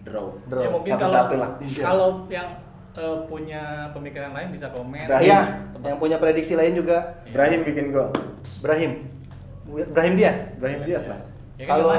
[0.00, 0.60] draw, Draw.
[0.60, 1.50] Ya mungkin kalau Satu-satu lah.
[1.80, 2.48] kalau yang
[2.92, 5.08] eh, punya pemikiran lain bisa komen.
[5.08, 5.24] Brahim.
[5.24, 5.40] Iya.
[5.82, 8.10] Yang punya prediksi lain juga Brahim bikin gol
[8.62, 9.10] Brahim.
[9.66, 10.38] Brahim Diaz.
[10.58, 11.94] Brahim Diaz lah Ya kan Kalau.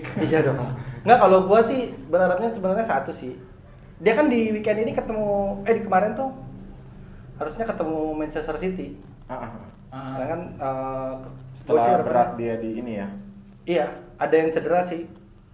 [0.24, 0.58] Iya dong.
[1.04, 3.36] Enggak kalau gua sih berharapnya sebenarnya satu sih.
[4.00, 6.32] Dia kan di weekend ini ketemu eh di kemarin tuh
[7.36, 8.96] harusnya ketemu Manchester City.
[9.28, 9.70] Ah, ah, ah.
[9.94, 11.12] Ah, Karena kan sih
[11.52, 13.08] setelah berat dia di ini ya
[13.64, 13.86] Iya,
[14.20, 15.08] ada yang cedera sih.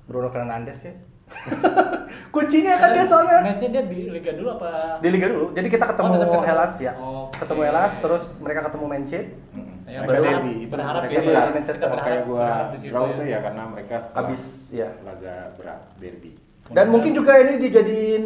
[0.07, 1.10] Bruno Fernandes kayak.
[2.31, 4.99] Kuncinya kan dia soalnya Matchnya dia di Liga dulu apa?
[4.99, 5.47] di liga dulu.
[5.51, 6.41] Jadi kita ketemu Oh, ketemu.
[6.41, 6.93] Hellas ya.
[7.33, 9.35] Ketemu Hellas terus mereka ketemu Manchester.
[9.51, 9.76] Mm-mm.
[9.85, 11.87] Ya, mereka berharap- derby itu berharap mereka ya, Manchester.
[11.89, 13.12] berharap- gua berharap di situ draw ya.
[13.12, 14.89] tuh ya karena mereka setelah Habis ya.
[15.03, 16.33] laga berat derby
[16.70, 18.24] Dan mungkin juga ini dijadiin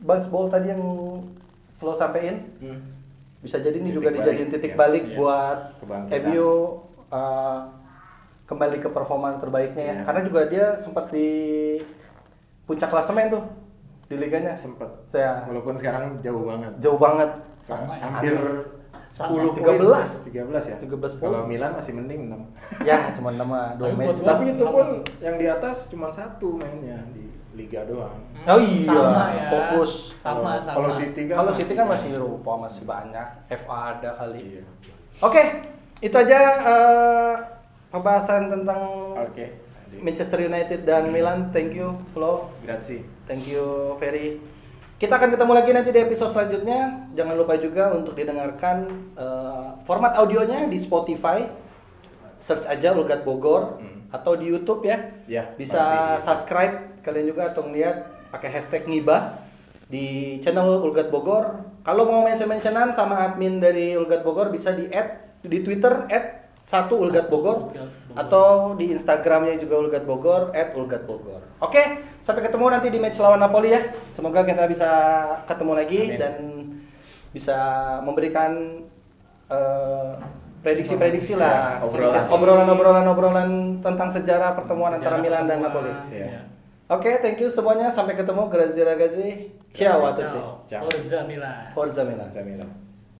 [0.00, 0.82] baseball tadi yang
[1.76, 2.50] Flo sampein.
[2.58, 2.80] Hmm.
[3.38, 4.76] Bisa jadi ini Titik juga balik, dijadiin titik iya.
[4.76, 5.14] balik Iya.
[5.14, 5.58] buat.
[6.24, 6.50] MU
[7.08, 7.58] uh,
[8.44, 9.94] kembali ke performa terbaiknya ya.
[9.94, 10.02] Iya.
[10.02, 11.28] Karena juga dia sempat di
[12.64, 13.44] puncak klasemen tuh
[14.04, 14.52] di liganya.
[14.52, 17.30] sempet Saya walaupun sekarang jauh banget jauh banget.
[17.64, 17.76] Ya.
[17.98, 18.34] hampir
[19.08, 19.30] Sama.
[19.30, 20.26] 10 poin 13.
[20.26, 21.22] 13 ya 13 poin.
[21.22, 22.34] kalau Milan masih mending 6
[22.82, 24.20] ya, cuma nama dua Tapi match.
[24.20, 24.86] tapi itu pun
[25.18, 27.22] yang di atas cuma satu mainnya di
[27.54, 29.46] Liga doang Oh iya, Sama ya.
[29.46, 29.92] fokus.
[30.18, 30.74] Sama, Kalau- sama.
[30.74, 34.40] kalau City kan Kalau City kan masih Eropa masih banyak, FA ada kali.
[34.52, 34.62] iya
[35.22, 35.42] Oke,
[36.02, 37.34] itu aja eh,
[37.88, 38.80] pembahasan tentang
[39.16, 39.46] oke
[40.04, 41.48] Manchester United dan Milan.
[41.48, 42.52] Thank you, Flo.
[42.60, 44.36] grazie Thank you, Ferry.
[44.94, 47.08] Kita akan ketemu lagi nanti di episode selanjutnya.
[47.16, 48.84] Jangan lupa juga untuk didengarkan
[49.16, 51.48] eh, format audionya di Spotify.
[52.38, 54.04] Search aja Ulgat Bogor Hmm.
[54.12, 55.00] atau di YouTube ya.
[55.24, 56.28] Ya, Bisa pasti.
[56.28, 59.40] subscribe kalian juga atau ngeliat pakai hashtag ngibah
[59.88, 61.64] di channel Ulgat Bogor.
[61.80, 66.96] Kalau mau mention-mentionan sama admin dari Ulgat Bogor bisa di add di Twitter add satu
[66.96, 68.16] Ulgat Bogor Ulgat Bogor.
[68.16, 71.44] atau di Instagramnya juga Ulgat Bogor at Ulgat Bogor.
[71.60, 71.82] Oke,
[72.24, 73.92] sampai ketemu nanti di match lawan Napoli ya.
[74.16, 74.90] Semoga kita bisa
[75.44, 76.18] ketemu lagi Amin.
[76.18, 76.34] dan
[77.30, 77.56] bisa
[78.00, 78.80] memberikan
[79.52, 80.10] eh,
[80.64, 82.24] prediksi-prediksi lah, Ya, obrolan.
[82.32, 83.50] obrolan-obrolan obrolan
[83.84, 85.92] tentang sejarah pertemuan antara Sejarah Milan dan Napoli.
[86.08, 86.48] Iya.
[86.88, 87.92] Oke, thank you semuanya.
[87.92, 88.48] Sampai ketemu.
[88.48, 89.28] Grazie ragazzi.
[89.76, 90.40] Ciao a tutti.
[90.68, 90.84] Ciao.
[90.88, 91.72] Forza Milan.
[91.76, 92.28] Forza Milan.
[92.28, 92.83] Bisa Milan.